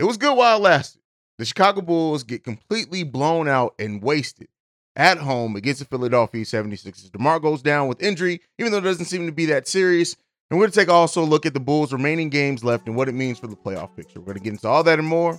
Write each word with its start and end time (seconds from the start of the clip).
it 0.00 0.04
was 0.04 0.16
good 0.16 0.34
while 0.34 0.56
it 0.56 0.62
lasted. 0.62 1.02
The 1.36 1.44
Chicago 1.44 1.82
Bulls 1.82 2.24
get 2.24 2.42
completely 2.42 3.02
blown 3.02 3.48
out 3.48 3.74
and 3.78 4.02
wasted 4.02 4.48
at 4.96 5.18
home 5.18 5.56
against 5.56 5.80
the 5.80 5.84
Philadelphia 5.84 6.42
76ers. 6.42 7.12
DeMar 7.12 7.38
goes 7.38 7.60
down 7.60 7.86
with 7.86 8.02
injury, 8.02 8.40
even 8.58 8.72
though 8.72 8.78
it 8.78 8.82
doesn't 8.82 9.04
seem 9.04 9.26
to 9.26 9.32
be 9.32 9.44
that 9.46 9.68
serious. 9.68 10.16
And 10.50 10.58
we're 10.58 10.64
going 10.64 10.72
to 10.72 10.80
take 10.80 10.88
also 10.88 11.22
a 11.22 11.24
look 11.24 11.44
at 11.44 11.52
the 11.52 11.60
Bulls' 11.60 11.92
remaining 11.92 12.30
games 12.30 12.64
left 12.64 12.86
and 12.86 12.96
what 12.96 13.10
it 13.10 13.14
means 13.14 13.38
for 13.38 13.46
the 13.46 13.56
playoff 13.56 13.94
picture. 13.94 14.20
We're 14.20 14.26
going 14.26 14.38
to 14.38 14.42
get 14.42 14.52
into 14.54 14.68
all 14.68 14.82
that 14.84 14.98
and 14.98 15.06
more 15.06 15.38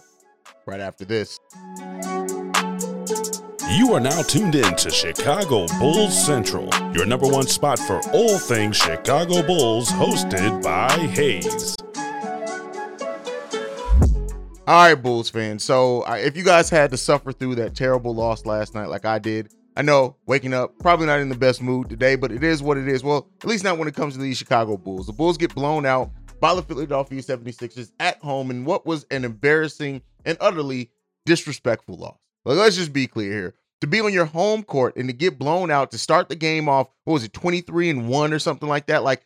right 0.68 0.80
after 0.80 1.06
this. 1.06 1.40
You 3.72 3.94
are 3.94 4.00
now 4.00 4.22
tuned 4.22 4.54
in 4.54 4.76
to 4.76 4.92
Chicago 4.92 5.66
Bulls 5.80 6.26
Central, 6.26 6.70
your 6.94 7.08
number 7.08 7.28
one 7.28 7.48
spot 7.48 7.80
for 7.80 8.00
all 8.14 8.38
things 8.38 8.78
Chicago 8.78 9.42
Bulls, 9.42 9.90
hosted 9.90 10.62
by 10.62 10.92
Haize. 11.08 11.76
All 14.68 14.76
right, 14.76 14.96
Bulls 14.96 15.30
fans. 15.30 15.64
So, 15.64 16.04
if 16.08 16.38
you 16.38 16.44
guys 16.44 16.70
had 16.70 16.92
to 16.92 16.98
suffer 16.98 17.32
through 17.32 17.56
that 17.56 17.76
terrible 17.76 18.14
loss 18.14 18.46
last 18.46 18.76
night, 18.76 18.90
like 18.90 19.06
I 19.06 19.18
did, 19.18 19.52
I 19.76 19.82
know 19.82 20.18
waking 20.28 20.54
up 20.54 20.78
probably 20.78 21.08
not 21.08 21.20
in 21.20 21.30
the 21.30 21.36
best 21.36 21.64
mood 21.64 21.90
today, 21.90 22.16
but 22.16 22.32
it 22.32 22.44
is 22.44 22.62
what 22.62 22.78
it 22.78 22.88
is. 22.88 23.04
Well, 23.04 23.28
at 23.42 23.48
least 23.48 23.64
not 23.64 23.80
when 23.80 23.88
it 23.88 23.96
comes 23.96 24.14
to 24.14 24.22
these 24.22 24.38
Chicago 24.38 24.78
Bulls. 24.78 25.08
The 25.08 25.14
Bulls 25.14 25.38
get 25.38 25.56
blown 25.56 25.86
out 25.86 26.12
by 26.40 26.54
the 26.54 26.62
Philadelphia 26.62 27.22
76ers 27.22 27.92
at 28.00 28.20
home 28.20 28.52
in 28.52 28.64
what 28.64 28.86
was 28.86 29.06
an 29.10 29.26
embarrassing 29.26 30.04
and 30.26 30.38
utterly 30.40 30.92
disrespectful 31.26 31.96
loss. 31.96 32.18
Like, 32.46 32.58
let's 32.58 32.76
just 32.76 32.94
be 32.94 33.08
clear 33.08 33.32
here. 33.32 33.56
To 33.82 33.88
be 33.88 34.00
on 34.00 34.14
your 34.14 34.26
home 34.26 34.62
court 34.62 34.96
and 34.96 35.10
to 35.10 35.14
get 35.14 35.40
blown 35.40 35.72
out 35.72 35.90
to 35.92 35.98
start 35.98 36.30
the 36.30 36.36
game 36.36 36.70
off, 36.70 36.88
what 37.06 37.14
was 37.14 37.24
it, 37.24 37.34
23 37.34 37.90
and 37.90 38.08
1 38.08 38.32
or 38.32 38.40
something 38.40 38.70
like 38.70 38.86
that? 38.88 39.04
Like, 39.04 39.26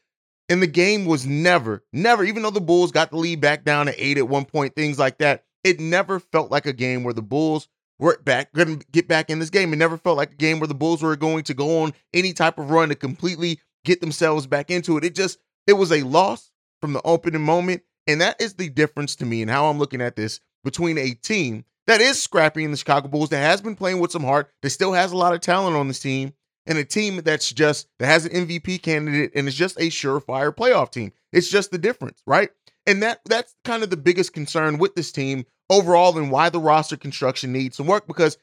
and 0.49 0.61
the 0.61 0.67
game 0.67 1.05
was 1.05 1.25
never, 1.25 1.83
never, 1.91 2.23
even 2.23 2.43
though 2.43 2.51
the 2.51 2.61
Bulls 2.61 2.91
got 2.91 3.11
the 3.11 3.17
lead 3.17 3.41
back 3.41 3.63
down 3.63 3.87
to 3.87 4.03
eight 4.03 4.17
at 4.17 4.27
one 4.27 4.45
point, 4.45 4.75
things 4.75 4.99
like 4.99 5.17
that, 5.19 5.43
it 5.63 5.79
never 5.79 6.19
felt 6.19 6.51
like 6.51 6.65
a 6.65 6.73
game 6.73 7.03
where 7.03 7.13
the 7.13 7.21
Bulls 7.21 7.67
were 7.97 8.19
back, 8.23 8.53
going 8.53 8.79
to 8.79 8.85
get 8.91 9.07
back 9.07 9.29
in 9.29 9.39
this 9.39 9.49
game. 9.49 9.73
It 9.73 9.77
never 9.77 9.97
felt 9.97 10.17
like 10.17 10.33
a 10.33 10.35
game 10.35 10.59
where 10.59 10.67
the 10.67 10.75
Bulls 10.75 11.01
were 11.01 11.15
going 11.15 11.43
to 11.45 11.53
go 11.53 11.83
on 11.83 11.93
any 12.13 12.33
type 12.33 12.59
of 12.59 12.69
run 12.69 12.89
to 12.89 12.95
completely 12.95 13.59
get 13.83 14.01
themselves 14.01 14.47
back 14.47 14.69
into 14.69 14.97
it. 14.97 15.03
It 15.03 15.15
just, 15.15 15.39
it 15.65 15.73
was 15.73 15.91
a 15.91 16.03
loss 16.03 16.51
from 16.81 16.93
the 16.93 17.01
opening 17.03 17.41
moment. 17.41 17.83
And 18.07 18.21
that 18.21 18.39
is 18.39 18.53
the 18.53 18.69
difference 18.69 19.15
to 19.17 19.25
me 19.25 19.41
and 19.41 19.49
how 19.49 19.65
I'm 19.65 19.79
looking 19.79 20.01
at 20.01 20.15
this 20.15 20.39
between 20.63 20.97
a 20.97 21.11
team 21.11 21.65
that 21.87 22.01
is 22.01 22.21
scrappy 22.21 22.63
in 22.63 22.71
the 22.71 22.77
Chicago 22.77 23.07
Bulls, 23.07 23.29
that 23.29 23.37
has 23.41 23.61
been 23.61 23.75
playing 23.75 23.99
with 23.99 24.11
some 24.11 24.23
heart, 24.23 24.51
that 24.61 24.69
still 24.71 24.93
has 24.93 25.11
a 25.11 25.17
lot 25.17 25.33
of 25.33 25.41
talent 25.41 25.75
on 25.75 25.87
this 25.87 25.99
team, 25.99 26.33
and 26.67 26.77
a 26.77 26.85
team 26.85 27.17
that's 27.17 27.51
just 27.51 27.87
that 27.99 28.07
has 28.07 28.25
an 28.25 28.47
MVP 28.47 28.81
candidate 28.81 29.31
and 29.35 29.47
is 29.47 29.55
just 29.55 29.77
a 29.77 29.89
surefire 29.89 30.55
playoff 30.55 30.91
team. 30.91 31.11
It's 31.31 31.49
just 31.49 31.71
the 31.71 31.77
difference, 31.77 32.21
right? 32.25 32.49
And 32.85 33.01
that 33.03 33.21
that's 33.25 33.55
kind 33.63 33.83
of 33.83 33.89
the 33.89 33.97
biggest 33.97 34.33
concern 34.33 34.77
with 34.77 34.95
this 34.95 35.11
team 35.11 35.45
overall 35.69 36.17
and 36.17 36.31
why 36.31 36.49
the 36.49 36.59
roster 36.59 36.97
construction 36.97 37.51
needs 37.51 37.77
some 37.77 37.87
work 37.87 38.07
because 38.07 38.37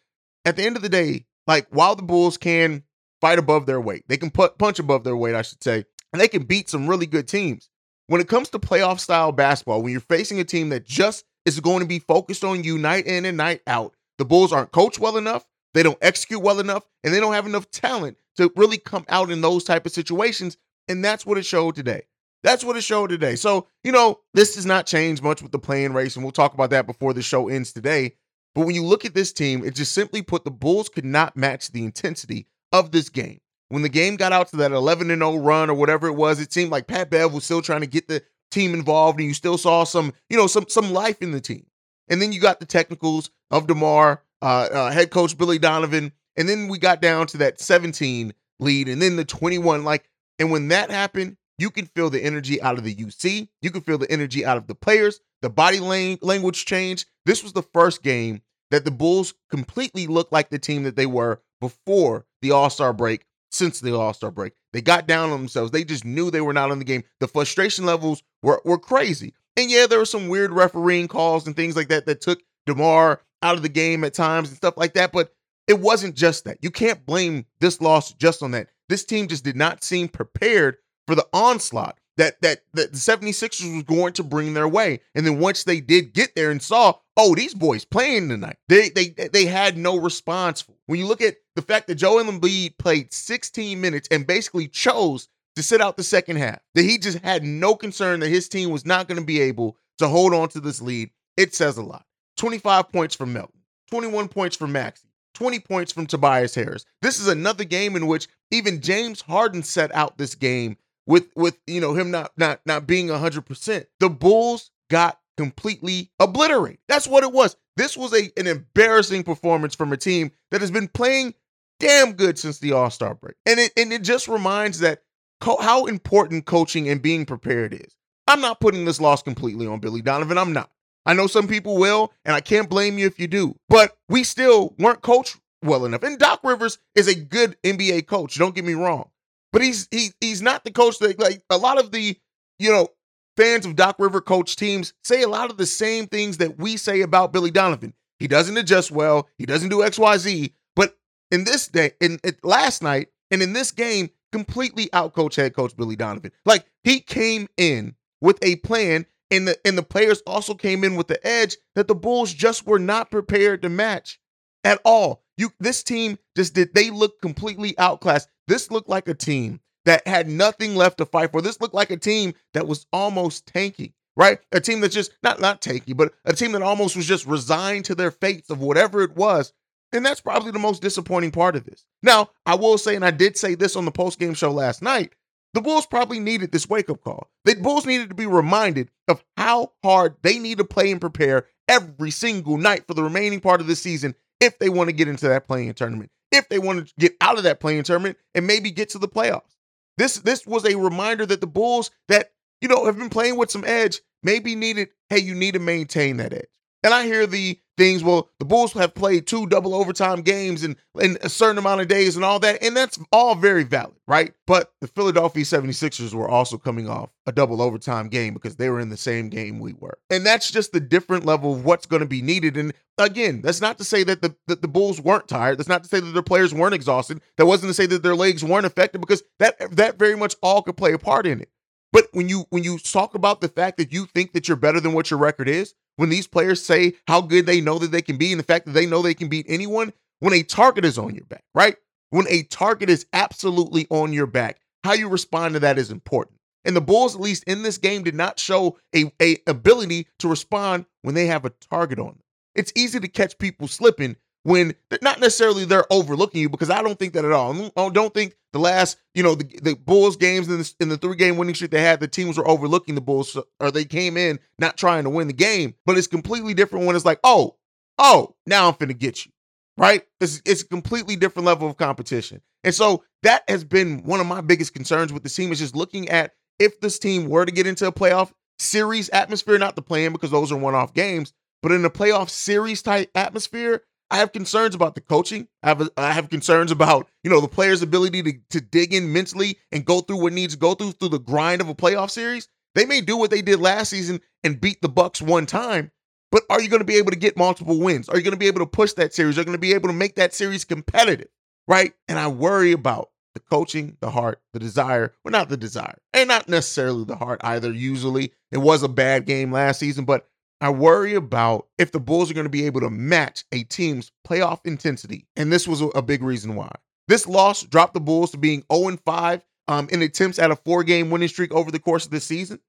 at 0.45 0.57
the 0.57 0.65
end 0.65 0.77
of 0.77 0.83
the 0.83 0.89
day, 0.89 1.27
like 1.47 1.67
while 1.71 1.95
the 1.95 2.03
Bulls 2.03 2.37
can 2.37 2.83
fight 3.21 3.39
above 3.39 3.67
their 3.67 3.81
weight, 3.81 4.05
they 4.09 4.17
can 4.17 4.31
put 4.31 4.59
punch 4.59 4.79
above 4.79 5.05
their 5.05 5.17
weight, 5.17 5.35
I 5.35 5.43
should 5.43 5.63
say, 5.63 5.85
and 6.13 6.21
they 6.21 6.29
can 6.29 6.45
beat 6.45 6.69
some 6.69 6.89
really 6.89 7.07
good 7.07 7.29
teams. 7.29 7.69
When 8.09 8.21
it 8.21 8.29
comes 8.29 8.51
to 8.51 8.59
playoff 8.59 9.01
style 9.01 9.33
basketball, 9.33 9.83
when 9.83 9.93
you're 9.93 10.01
facing 10.01 10.41
a 10.41 10.45
team 10.45 10.71
that 10.71 10.85
just 10.85 11.25
is 11.45 11.61
going 11.61 11.81
to 11.81 11.87
be 11.87 12.01
focused 12.01 12.45
on 12.45 12.65
you 12.65 12.79
night 12.79 13.07
in 13.07 13.25
and 13.25 13.37
night 13.37 13.63
out, 13.67 13.95
the 14.19 14.25
Bulls 14.25 14.53
aren't 14.53 14.73
coached 14.73 14.99
well 14.99 15.17
enough. 15.17 15.45
They 15.75 15.83
don't 15.83 15.99
execute 16.03 16.43
well 16.43 16.61
enough, 16.61 16.85
and 17.03 17.13
they 17.13 17.21
don't 17.21 17.33
have 17.33 17.47
enough 17.47 17.71
talent 17.71 18.19
to 18.37 18.53
really 18.57 18.79
come 18.79 19.05
out 19.09 19.31
in 19.31 19.41
those 19.41 19.65
type 19.65 19.87
of 19.87 19.93
situations. 19.93 20.57
And 20.89 21.05
that's 21.05 21.25
what 21.25 21.39
it 21.39 21.47
showed 21.47 21.75
today. 21.75 22.03
That's 22.43 22.65
what 22.65 22.77
it 22.77 22.83
showed 22.83 23.11
today. 23.11 23.37
So, 23.37 23.69
you 23.85 23.93
know, 23.93 24.21
this 24.35 24.55
does 24.57 24.67
not 24.67 24.87
change 24.87 25.23
much 25.23 25.43
with 25.43 25.53
the 25.53 25.59
play-in 25.59 25.93
race, 25.93 26.17
and 26.17 26.25
we'll 26.25 26.33
talk 26.33 26.55
about 26.55 26.71
that 26.71 26.87
before 26.87 27.15
the 27.15 27.23
show 27.23 27.49
ends 27.49 27.73
today. 27.73 28.17
But 28.55 28.67
when 28.67 28.75
you 28.75 28.85
look 28.85 29.05
at 29.05 29.15
this 29.15 29.33
team, 29.33 29.65
it 29.65 29.75
just 29.75 29.93
simply 29.93 30.23
put 30.23 30.45
the 30.45 30.51
Bulls 30.51 30.89
could 30.89 31.05
not 31.05 31.37
match 31.37 31.71
the 31.71 31.85
intensity 31.85 32.47
of 32.73 32.91
this 32.91 33.09
game. 33.09 33.41
When 33.69 33.83
the 33.83 33.89
game 33.89 34.17
got 34.17 34.33
out 34.33 34.49
to 34.49 34.57
that 34.57 34.73
11 34.73 35.07
0 35.07 35.37
run 35.37 35.71
or 35.71 35.75
whatever 35.75 36.07
it 36.07 36.13
was, 36.13 36.41
it 36.41 36.53
seemed 36.53 36.71
like 36.71 36.87
Pat 36.87 37.09
Bev 37.09 37.33
was 37.33 37.45
still 37.45 37.63
trying 37.63 37.81
to 37.81 37.87
get 37.87 38.09
the 38.09 38.23
team 38.51 38.75
involved, 38.75 39.19
and 39.19 39.29
you 39.29 39.35
still 39.35 39.57
saw 39.57 39.85
some, 39.85 40.13
you 40.29 40.37
know, 40.37 40.47
some 40.47 40.67
some 40.69 40.93
life 40.93 41.23
in 41.23 41.31
the 41.31 41.41
team. 41.41 41.65
And 42.09 42.21
then 42.21 42.33
you 42.33 42.41
got 42.41 42.61
the 42.61 42.67
technicals 42.67 43.31
of 43.51 43.67
DeMar, 43.67 44.23
Uh, 44.43 44.69
uh, 44.73 44.91
head 44.91 45.11
coach 45.11 45.39
Billy 45.39 45.59
Donovan, 45.59 46.13
and 46.37 46.49
then 46.49 46.69
we 46.69 46.79
got 46.79 47.01
down 47.01 47.29
to 47.29 47.39
that 47.39 47.61
17 47.61 48.35
lead, 48.59 48.89
and 48.89 49.01
then 49.01 49.17
the 49.17 49.25
21. 49.25 49.85
Like, 49.85 50.09
and 50.39 50.51
when 50.51 50.69
that 50.69 50.91
happened, 50.91 51.37
you 51.59 51.71
can 51.71 51.87
feel 51.87 52.11
the 52.11 52.23
energy 52.23 52.61
out 52.61 52.77
of 52.77 52.85
the 52.85 52.95
UC. 52.95 53.49
You 53.61 53.71
can 53.71 53.83
feel 53.83 53.99
the 53.99 54.11
energy 54.11 54.45
out 54.45 54.57
of 54.57 54.67
the 54.67 54.75
players. 54.75 55.21
The 55.43 55.51
body 55.51 55.79
language 55.81 56.65
change. 56.65 57.07
This 57.25 57.43
was 57.43 57.53
the 57.53 57.63
first 57.63 58.03
game 58.03 58.43
that 58.73 58.85
the 58.85 58.91
Bulls 58.91 59.35
completely 59.51 60.07
looked 60.07 60.33
like 60.33 60.51
the 60.51 60.59
team 60.59 60.83
that 60.85 60.97
they 60.97 61.07
were 61.07 61.41
before 61.61 62.27
the 62.41 62.51
All 62.51 62.71
Star 62.71 62.93
break. 62.93 63.27
Since 63.51 63.81
the 63.81 63.95
All 63.95 64.15
Star 64.15 64.31
break, 64.31 64.55
they 64.73 64.81
got 64.81 65.07
down 65.07 65.31
on 65.31 65.39
themselves. 65.39 65.71
They 65.71 65.85
just 65.85 66.07
knew 66.07 66.31
they 66.31 66.41
were 66.41 66.55
not 66.55 66.71
in 66.71 66.79
the 66.79 66.87
game. 66.87 67.05
The 67.21 67.29
frustration 67.29 67.85
levels 67.85 68.23
were 68.43 68.63
were 68.65 68.79
crazy. 68.79 69.35
And 69.57 69.71
yeah, 69.71 69.87
there 69.87 69.99
were 69.99 70.07
some 70.07 70.29
weird 70.29 70.53
refereeing 70.53 71.07
calls 71.07 71.47
and 71.47 71.55
things 71.55 71.77
like 71.77 71.89
that 71.89 72.07
that 72.07 72.23
took 72.23 72.43
DeMar 72.67 73.21
out 73.43 73.57
of 73.57 73.63
the 73.63 73.69
game 73.69 74.05
at 74.05 74.15
times 74.15 74.49
and 74.49 74.57
stuff 74.57 74.77
like 74.77 74.95
that. 74.95 75.13
But 75.13 75.35
it 75.67 75.81
wasn't 75.81 76.15
just 76.15 76.45
that. 76.45 76.59
You 76.61 76.71
can't 76.71 77.05
blame 77.07 77.47
this 77.61 77.81
loss 77.81 78.13
just 78.13 78.43
on 78.43 78.53
that. 78.53 78.69
This 78.89 79.05
team 79.05 79.29
just 79.29 79.45
did 79.45 79.57
not 79.57 79.85
seem 79.85 80.09
prepared 80.09 80.77
for 81.07 81.15
the 81.15 81.27
onslaught 81.33 81.99
that 82.17 82.41
that, 82.43 82.61
that 82.75 82.93
the 82.93 82.99
76ers 82.99 83.75
was 83.75 83.83
going 83.85 84.13
to 84.15 84.23
bring 84.23 84.55
their 84.55 84.69
way. 84.69 85.01
And 85.15 85.27
then 85.27 85.39
once 85.39 85.65
they 85.65 85.81
did 85.81 86.13
get 86.13 86.35
there 86.35 86.51
and 86.51 86.63
saw, 86.63 86.95
oh, 87.17 87.35
these 87.35 87.55
boys 87.55 87.85
playing 87.85 88.29
tonight, 88.29 88.57
they 88.69 88.91
they 88.91 89.09
they 89.33 89.47
had 89.47 89.77
no 89.77 89.97
response. 89.97 90.65
When 90.87 90.99
you 90.99 91.07
look 91.07 91.23
at 91.23 91.37
the 91.57 91.63
fact 91.63 91.87
that 91.87 91.97
Joel 91.97 92.25
Embiid 92.25 92.79
played 92.79 93.13
16 93.13 93.81
minutes 93.81 94.09
and 94.11 94.27
basically 94.27 94.69
chose 94.69 95.29
to 95.57 95.63
sit 95.63 95.81
out 95.81 95.97
the 95.97 96.03
second 96.03 96.37
half, 96.37 96.61
that 96.75 96.83
he 96.83 96.99
just 96.99 97.19
had 97.19 97.45
no 97.45 97.75
concern 97.75 98.21
that 98.21 98.29
his 98.29 98.49
team 98.49 98.71
was 98.71 98.87
not 98.87 99.09
going 99.09 99.21
to 99.21 99.27
be 99.27 99.41
able 99.41 99.77
to 99.99 100.09
hold 100.09 100.35
on 100.35 100.49
to 100.51 100.61
this 100.61 100.81
lead, 100.81 101.11
it 101.37 101.55
says 101.55 101.77
a 101.77 101.83
lot. 101.83 102.05
25 102.43 102.91
points 102.91 103.15
from 103.15 103.33
Melton, 103.33 103.61
21 103.93 104.27
points 104.27 104.57
from 104.57 104.73
Maxey, 104.73 105.07
20 105.35 105.61
points 105.61 105.93
from 105.93 106.07
Tobias 106.07 106.57
Harris. 106.57 106.85
This 107.01 107.21
is 107.21 107.29
another 107.29 107.63
game 107.63 107.95
in 107.95 108.09
which 108.09 108.27
even 108.51 108.81
James 108.81 109.21
Harden 109.21 109.63
set 109.63 109.95
out 109.95 110.19
this 110.19 110.35
game 110.35 110.77
with 111.07 111.29
with 111.37 111.57
you 111.69 111.81
know 111.81 111.95
him 111.95 112.11
not 112.11 112.33
not 112.37 112.61
not 112.67 112.85
being 112.85 113.07
100%. 113.07 113.87
The 114.01 114.11
Bulls 114.11 114.73
got 114.91 115.21
completely 115.37 116.11
obliterated. 116.19 116.81
That's 116.89 117.07
what 117.07 117.23
it 117.23 117.31
was. 117.31 117.57
This 117.77 117.97
was 117.97 118.13
a 118.13 118.33
an 118.37 118.49
embarrassing 118.49 119.23
performance 119.23 119.77
from 119.77 119.93
a 119.93 119.97
team 119.97 120.33
that 120.51 120.63
has 120.63 120.73
been 120.73 120.89
playing 120.89 121.35
damn 121.79 122.15
good 122.15 122.41
since 122.41 122.59
the 122.59 122.73
All-Star 122.73 123.15
break. 123.15 123.37
And 123.47 123.61
it 123.61 123.71
and 123.77 123.93
it 123.93 124.03
just 124.03 124.27
reminds 124.27 124.81
that 124.81 125.05
co- 125.41 125.63
how 125.63 125.87
important 125.87 126.47
coaching 126.47 126.89
and 126.89 127.01
being 127.01 127.25
prepared 127.25 127.73
is. 127.73 127.95
I'm 128.27 128.41
not 128.41 128.59
putting 128.59 128.85
this 128.85 129.01
loss 129.01 129.23
completely 129.23 129.69
on 129.69 129.79
Billy 129.79 130.03
Donovan. 130.03 130.39
I'm 130.39 130.53
not. 130.53 130.73
I 131.05 131.15
know 131.15 131.27
some 131.27 131.49
people 131.49 131.79
will, 131.79 132.13
and 132.25 132.35
I 132.35 132.41
can't 132.41 132.71
blame 132.71 132.99
you 132.99 133.07
if 133.07 133.19
you 133.19 133.27
do. 133.27 133.57
But 133.69 133.97
we 134.09 134.25
still 134.25 134.75
weren't 134.79 135.03
coached 135.03 135.39
well 135.63 135.85
enough. 135.85 136.03
And 136.03 136.19
Doc 136.19 136.41
Rivers 136.45 136.79
is 136.95 137.09
a 137.09 137.15
good 137.15 137.57
NBA 137.63 138.07
coach. 138.07 138.37
Don't 138.37 138.55
get 138.55 138.65
me 138.65 138.75
wrong, 138.75 139.11
but 139.53 139.63
he's 139.63 139.89
he 139.91 140.11
he's 140.21 140.43
not 140.43 140.65
the 140.65 140.71
coach 140.71 140.99
that 140.99 141.19
like 141.19 141.43
a 141.51 141.57
lot 141.57 141.79
of 141.79 141.93
the 141.93 142.17
you 142.59 142.71
know 142.71 142.89
fans 143.37 143.67
of 143.67 143.77
Doc 143.77 143.97
River 143.99 144.21
coach 144.21 144.57
teams 144.57 144.93
say 145.03 145.23
a 145.23 145.29
lot 145.29 145.51
of 145.51 145.57
the 145.57 145.67
same 145.67 146.07
things 146.07 146.39
that 146.39 146.59
we 146.59 146.77
say 146.77 147.01
about 147.01 147.33
Billy 147.33 147.51
Donovan. 147.51 147.95
He 148.19 148.29
doesn't 148.29 148.57
adjust 148.57 148.91
well. 148.91 149.29
He 149.39 149.47
doesn't 149.47 149.71
do 149.71 149.83
X 149.83 149.99
Y 149.99 150.17
Z. 150.19 150.55
But 150.77 150.97
in 151.31 151.45
this 151.45 151.67
day, 151.69 151.93
in, 152.01 152.19
in 152.23 152.37
last 152.43 152.83
night, 152.83 153.09
and 153.31 153.43
in 153.43 153.53
this 153.53 153.71
game, 153.71 154.11
completely 154.31 154.87
outcoach 154.89 155.37
head 155.37 155.55
coach 155.55 155.77
Billy 155.77 155.97
Donovan. 155.97 156.33
Like 156.45 156.67
he 156.85 157.01
came 157.01 157.49
in 157.57 157.95
with 158.21 158.39
a 158.43 158.57
plan 158.57 159.07
and 159.33 159.49
the 159.49 159.59
and 159.67 159.77
the 159.77 159.83
players 159.83 160.23
also 160.27 160.55
came 160.55 160.85
in 160.85 160.95
with 160.95 161.09
the 161.09 161.27
edge 161.27 161.57
that 161.75 161.89
the 161.89 161.95
Bulls 161.95 162.33
just 162.33 162.67
were 162.67 162.79
not 162.79 163.11
prepared 163.11 163.63
to 163.63 163.69
match 163.69 164.21
at 164.63 164.81
all. 164.85 165.25
You 165.37 165.53
this 165.59 165.83
team 165.83 166.19
just 166.37 166.55
did 166.55 166.75
they 166.75 166.91
look 166.91 167.21
completely 167.21 167.77
outclassed. 167.79 168.29
This 168.47 168.71
looked 168.71 168.89
like 168.89 169.09
a 169.09 169.15
team 169.15 169.61
that 169.87 170.07
had 170.07 170.29
nothing 170.29 170.77
left 170.77 170.99
to 170.99 171.07
fight 171.07 171.33
for. 171.33 171.41
This 171.41 171.61
looked 171.61 171.75
like 171.75 171.91
a 171.91 171.97
team 171.97 172.35
that 172.55 172.69
was 172.69 172.87
almost 172.93 173.47
tanky, 173.47 173.95
right? 174.17 174.39
A 174.53 174.61
team 174.61 174.81
that's 174.81 174.95
just 174.95 175.13
not 175.23 175.41
not 175.41 175.63
tanky, 175.63 175.97
but 175.97 176.13
a 176.25 176.35
team 176.35 176.53
that 176.53 176.63
almost 176.63 176.95
was 176.95 177.07
just 177.07 177.27
resigned 177.27 177.87
to 177.87 177.95
their 177.95 178.11
fates 178.11 178.51
of 178.51 178.61
whatever 178.61 179.03
it 179.03 179.17
was. 179.17 179.53
And 179.95 180.05
that's 180.07 180.21
probably 180.21 180.53
the 180.53 180.59
most 180.59 180.81
disappointing 180.81 181.33
part 181.33 181.57
of 181.57 181.65
this. 181.65 181.85
Now, 182.03 182.31
I 182.47 182.55
will 182.55 182.79
say, 182.79 182.97
and 182.97 183.05
I 183.05 183.11
did 183.11 183.37
say 183.37 183.55
this 183.55 183.77
on 183.77 183.85
the 183.85 183.91
post 183.91 184.19
game 184.19 184.33
show 184.35 184.51
last 184.51 184.81
night, 184.81 185.13
the 185.55 185.61
Bulls 185.61 185.87
probably 185.87 186.19
needed 186.19 186.53
this 186.53 186.69
wake 186.69 186.89
up 186.89 187.03
call. 187.03 187.31
The 187.45 187.55
Bulls 187.57 187.87
needed 187.87 188.09
to 188.09 188.15
be 188.15 188.27
reminded 188.27 188.91
of 189.09 189.23
how 189.37 189.73
hard 189.83 190.17
they 190.23 190.39
need 190.39 190.59
to 190.59 190.65
play 190.65 190.91
and 190.91 191.01
prepare 191.01 191.47
every 191.69 192.11
single 192.11 192.57
night 192.57 192.87
for 192.87 192.95
the 192.95 193.03
remaining 193.03 193.41
part 193.41 193.61
of 193.61 193.67
the 193.67 193.77
season 193.77 194.15
if 194.41 194.59
they 194.59 194.69
want 194.69 194.89
to 194.89 194.97
get 194.97 195.09
into 195.09 195.29
that 195.29 195.47
play-in 195.47 195.75
tournament, 195.75 196.11
if 196.33 196.49
they 196.49 196.59
want 196.59 196.87
to 196.87 196.95
get 196.99 197.15
out 197.21 197.39
of 197.39 197.45
that 197.45 197.61
play-in 197.61 197.85
tournament 197.85 198.17
and 198.35 198.47
maybe 198.47 198.71
get 198.71 198.89
to 198.91 198.99
the 198.99 199.09
playoffs. 199.09 199.57
This 199.99 200.17
this 200.17 200.47
was 200.47 200.65
a 200.65 200.77
reminder 200.77 201.27
that 201.27 201.41
the 201.41 201.47
Bulls 201.47 201.91
that 202.09 202.33
you 202.61 202.69
know 202.69 202.87
have 202.87 202.99
been 202.99 203.11
playing 203.11 203.37
with 203.37 203.51
some 203.51 203.65
edge 203.65 204.01
maybe 204.23 204.55
needed. 204.55 204.89
Hey, 205.11 205.19
you 205.19 205.35
need 205.35 205.53
to 205.53 205.61
maintain 205.61 206.17
that 206.17 206.33
edge. 206.33 206.47
And 206.83 206.93
I 206.93 207.05
hear 207.05 207.27
the 207.27 207.59
things, 207.77 208.05
well, 208.05 208.29
the 208.39 208.45
Bulls 208.45 208.73
have 208.75 208.95
played 208.95 209.27
two 209.27 209.47
double 209.47 209.75
overtime 209.75 210.23
games 210.23 210.65
in, 210.65 210.77
in 211.01 211.17
a 211.23 211.29
certain 211.29 211.59
amount 211.59 211.81
of 211.81 211.89
days 211.89 212.17
and 212.17 212.25
all 212.25 212.39
that. 212.41 212.63
And 212.63 212.77
that's 212.77 212.99
all 213.13 213.35
very 213.35 213.65
valid, 213.65 213.97
right? 214.07 214.33
But 214.47 214.73
the 214.81 214.89
Philadelphia 214.89 215.45
76ers 215.45 216.13
were 216.13 216.29
also 216.29 216.59
coming 216.59 216.89
off 216.89 217.11
a 217.27 217.33
double 217.33 217.63
overtime 217.63 218.09
game 218.09 218.35
because 218.35 218.57
they 218.57 218.69
were 218.69 218.81
in 218.81 218.89
the 218.89 218.97
same 218.97 219.29
game 219.29 219.59
we 219.59 219.75
were. 219.75 219.99
And 220.11 220.27
that's 220.27 220.51
just 220.51 220.73
the 220.73 220.81
different 220.81 221.25
level 221.25 221.55
of 221.55 221.65
what's 221.65 221.87
going 221.87 222.01
to 222.01 222.07
be 222.07 222.21
needed. 222.21 222.57
And 222.57 222.73
again, 222.99 223.41
that's 223.43 223.61
not 223.61 223.79
to 223.79 223.85
say 223.85 224.05
that 224.05 224.23
the, 224.23 224.35
that 224.49 224.61
the 224.61 224.69
Bulls 224.69 225.01
weren't 225.01 225.29
tired. 225.29 225.59
That's 225.59 225.69
not 225.69 225.83
to 225.85 225.89
say 225.89 226.01
that 226.01 226.13
their 226.13 226.23
players 226.23 226.53
weren't 226.53 226.75
exhausted. 226.75 227.21
That 227.37 227.47
wasn't 227.47 227.71
to 227.71 227.75
say 227.75 227.87
that 227.87 228.03
their 228.03 228.17
legs 228.17 228.45
weren't 228.45 228.67
affected 228.67 229.01
because 229.01 229.23
that 229.39 229.57
that 229.77 229.99
very 229.99 230.17
much 230.17 230.35
all 230.43 230.63
could 230.63 230.77
play 230.77 230.93
a 230.93 230.99
part 230.99 231.27
in 231.27 231.41
it. 231.41 231.49
But 231.93 232.07
when 232.13 232.29
you 232.29 232.47
when 232.51 232.65
you 232.65 232.79
talk 232.79 233.15
about 233.15 233.41
the 233.41 233.49
fact 233.49 233.77
that 233.77 233.93
you 233.93 234.07
think 234.07 234.33
that 234.33 234.49
you're 234.49 234.57
better 234.57 234.81
than 234.81 234.95
what 234.95 235.11
your 235.11 235.21
record 235.21 235.49
is, 235.49 235.75
when 236.03 236.11
these 236.11 236.27
players 236.27 236.61
say 236.61 236.95
how 237.07 237.21
good 237.21 237.47
they 237.47 237.61
know 237.61 237.79
that 237.79 237.93
they 237.93 238.03
can 238.03 238.17
be 238.17 238.33
and 238.33 238.41
the 238.41 238.45
fact 238.45 238.67
that 238.67 238.73
they 238.73 238.87
know 238.87 239.03
they 239.03 239.15
can 239.15 239.29
beat 239.29 239.47
anyone, 239.49 239.93
when 240.19 240.33
a 240.33 240.43
target 240.43 240.85
is 240.85 240.99
on 240.99 241.15
your 241.15 241.25
back, 241.27 241.45
right? 241.55 241.77
When 242.11 242.27
a 242.29 242.43
target 242.43 242.91
is 242.91 243.07
absolutely 243.13 243.87
on 243.89 244.13
your 244.13 244.27
back, 244.27 244.59
how 244.83 244.95
you 244.95 245.09
respond 245.09 245.55
to 245.55 245.61
that 245.61 245.79
is 245.79 245.93
important. 245.93 246.41
And 246.65 246.75
the 246.75 246.81
Bulls, 246.81 247.15
at 247.15 247.21
least 247.21 247.45
in 247.45 247.63
this 247.63 247.79
game, 247.79 248.03
did 248.03 248.17
not 248.17 248.41
show 248.41 248.79
a, 248.93 249.13
a 249.23 249.39
ability 249.47 250.09
to 250.19 250.27
respond 250.27 250.87
when 251.03 251.15
they 251.15 251.27
have 251.27 251.45
a 251.45 251.53
target 251.71 252.01
on 252.01 252.07
them. 252.07 252.23
It's 252.57 252.73
easy 252.75 252.99
to 252.99 253.07
catch 253.07 253.39
people 253.39 253.69
slipping 253.69 254.17
when 254.45 254.75
not 255.03 255.21
necessarily 255.21 255.65
they're 255.65 255.91
overlooking 255.91 256.41
you 256.41 256.49
because 256.49 256.71
I 256.71 256.83
don't 256.83 256.99
think 256.99 257.13
that 257.15 257.25
at 257.25 257.33
all. 257.33 257.71
I 257.77 257.89
don't 257.91 258.13
think 258.13 258.37
the 258.53 258.59
last, 258.59 258.99
you 259.15 259.23
know, 259.23 259.35
the, 259.35 259.45
the 259.63 259.75
Bulls 259.77 260.17
games 260.17 260.49
in 260.49 260.59
the, 260.59 260.75
in 260.81 260.89
the 260.89 260.97
three 260.97 261.17
game 261.17 261.37
winning 261.37 261.55
streak 261.55 261.71
they 261.71 261.81
had, 261.81 262.01
the 262.01 262.09
teams 262.09 262.37
were 262.37 262.49
overlooking 262.49 262.95
the 262.95 263.01
Bulls 263.01 263.37
or 263.61 263.71
they 263.71 263.85
came 263.85 264.17
in 264.17 264.39
not 264.59 264.77
trying 264.77 265.05
to 265.05 265.11
win 265.11 265.29
the 265.29 265.33
game. 265.33 265.75
But 265.87 265.97
it's 265.97 266.07
completely 266.07 266.55
different 266.55 266.87
when 266.87 266.97
it's 266.97 267.05
like, 267.05 267.21
oh, 267.25 267.57
oh, 267.99 268.35
now 268.47 268.69
I'm 268.69 268.75
finna 268.75 268.99
get 268.99 269.25
you, 269.25 269.33
right? 269.77 270.03
It's, 270.21 270.43
it's 270.45 270.63
a 270.63 270.67
completely 270.67 271.17
different 271.17 271.47
level 271.47 271.69
of 271.69 271.77
competition. 271.77 272.43
And 272.65 272.75
so 272.75 273.05
that 273.23 273.45
has 273.49 273.65
been 273.65 274.05
one 274.05 274.21
of 274.21 274.27
my 274.27 274.41
biggest 274.41 274.75
concerns 274.75 275.13
with 275.13 275.23
the 275.23 275.29
team 275.29 275.53
is 275.53 275.59
just 275.59 275.77
looking 275.77 276.09
at 276.09 276.35
if 276.59 276.81
this 276.81 276.99
team 276.99 277.29
were 277.29 277.45
to 277.45 277.53
get 277.53 277.67
into 277.67 277.87
a 277.87 277.93
playoff 277.93 278.33
series 278.59 279.09
atmosphere, 279.11 279.59
not 279.59 279.77
the 279.77 279.83
play 279.83 280.05
in 280.05 280.13
because 280.13 280.31
those 280.31 280.53
are 280.53 280.57
one 280.57 280.75
off 280.75 280.95
games, 280.95 281.33
but 281.63 281.73
in 281.73 281.85
a 281.85 281.91
playoff 281.91 282.29
series 282.29 282.83
type 282.83 283.11
atmosphere, 283.15 283.83
I 284.13 284.19
have 284.19 284.33
concerns 284.33 284.75
about 284.75 284.95
the 284.95 285.01
coaching. 285.01 285.49
I 285.63 285.69
have 285.69 285.89
I 285.97 286.13
have 286.13 286.29
concerns 286.29 286.71
about 286.71 287.09
you 287.25 287.31
know 287.31 287.41
the 287.41 287.49
players' 287.49 287.81
ability 287.81 288.23
to 288.23 288.35
to 288.51 288.61
dig 288.61 288.93
in 288.93 289.11
mentally 289.11 289.59
and 289.73 289.87
go 289.87 290.03
through 290.03 290.21
what 290.21 290.35
needs 290.35 290.53
to 290.53 290.61
go 290.61 290.75
through 290.75 290.93
through 290.93 291.09
the 291.09 291.19
grind 291.19 291.63
of 291.63 291.69
a 291.71 291.75
playoff 291.75 292.11
series. 292.11 292.47
They 292.75 292.85
may 292.85 293.01
do 293.01 293.17
what 293.17 293.31
they 293.31 293.41
did 293.41 293.59
last 293.59 293.89
season 293.89 294.21
and 294.45 294.61
beat 294.61 294.83
the 294.83 294.89
Bucks 294.91 295.23
one 295.23 295.47
time, 295.47 295.93
but 296.31 296.43
are 296.51 296.61
you 296.61 296.69
going 296.69 296.81
to 296.81 296.87
be 296.87 296.97
able 296.97 297.11
to 297.11 297.19
get 297.19 297.39
multiple 297.39 297.81
wins? 297.81 298.09
Are 298.11 298.17
you 298.19 298.23
going 298.23 298.33
to 298.33 298.39
be 298.39 298.49
able 298.49 298.61
to 298.61 298.67
push 298.67 298.93
that 298.95 299.15
series? 299.15 299.39
Are 299.39 299.41
you 299.41 299.47
going 299.47 299.57
to 299.57 299.61
be 299.61 299.73
able 299.73 299.89
to 299.89 299.95
make 299.95 300.17
that 300.17 300.35
series 300.35 300.67
competitive? 300.67 301.29
Right? 301.67 301.95
And 302.07 302.19
I 302.19 302.29
worry 302.29 302.73
about 302.73 303.09
the 303.33 303.41
coaching, 303.41 303.97
the 304.01 304.11
heart, 304.11 304.43
the 304.53 304.59
desire. 304.59 305.15
Well, 305.25 305.33
not 305.33 305.49
the 305.49 305.57
desire, 305.57 305.97
and 306.13 306.29
not 306.29 306.51
necessarily 306.51 307.05
the 307.05 307.17
heart 307.17 307.41
either. 307.43 307.73
Usually, 307.73 308.35
it 308.51 308.59
was 308.59 308.83
a 308.83 308.89
bad 308.89 309.25
game 309.25 309.53
last 309.53 309.81
season, 309.81 310.05
but 310.05 310.29
I 310.63 310.71
worry 310.71 311.15
about 311.15 311.67
if 311.77 311.91
the 311.91 311.99
Bulls 311.99 312.31
are 312.31 312.35
going 312.35 312.47
to 312.47 312.51
be 312.51 312.67
able 312.67 312.81
to 312.83 312.89
match 312.89 313.45
a 313.51 313.65
team's 313.65 314.13
playoff 314.25 314.61
intensity. 314.65 315.27
And 315.35 315.53
this 315.53 315.67
was 315.67 315.83
a 315.97 316.01
big 316.01 316.23
reason 316.23 316.55
why. 316.55 316.71
This 317.09 317.27
loss 317.27 317.65
dropped 317.65 317.95
the 317.95 318.01
Bulls 318.01 318.31
to 318.31 318.39
being 318.39 318.63
0 318.73 318.97
5 319.05 319.45
um, 319.67 319.89
in 319.91 320.03
attempts 320.03 320.39
at 320.39 320.53
a 320.53 320.57
four 320.57 320.85
game 320.85 321.11
winning 321.11 321.27
streak 321.27 321.53
over 321.53 321.73
the 321.73 321.81
course 321.81 322.05
of 322.05 322.13
the 322.13 322.21
season. 322.21 322.61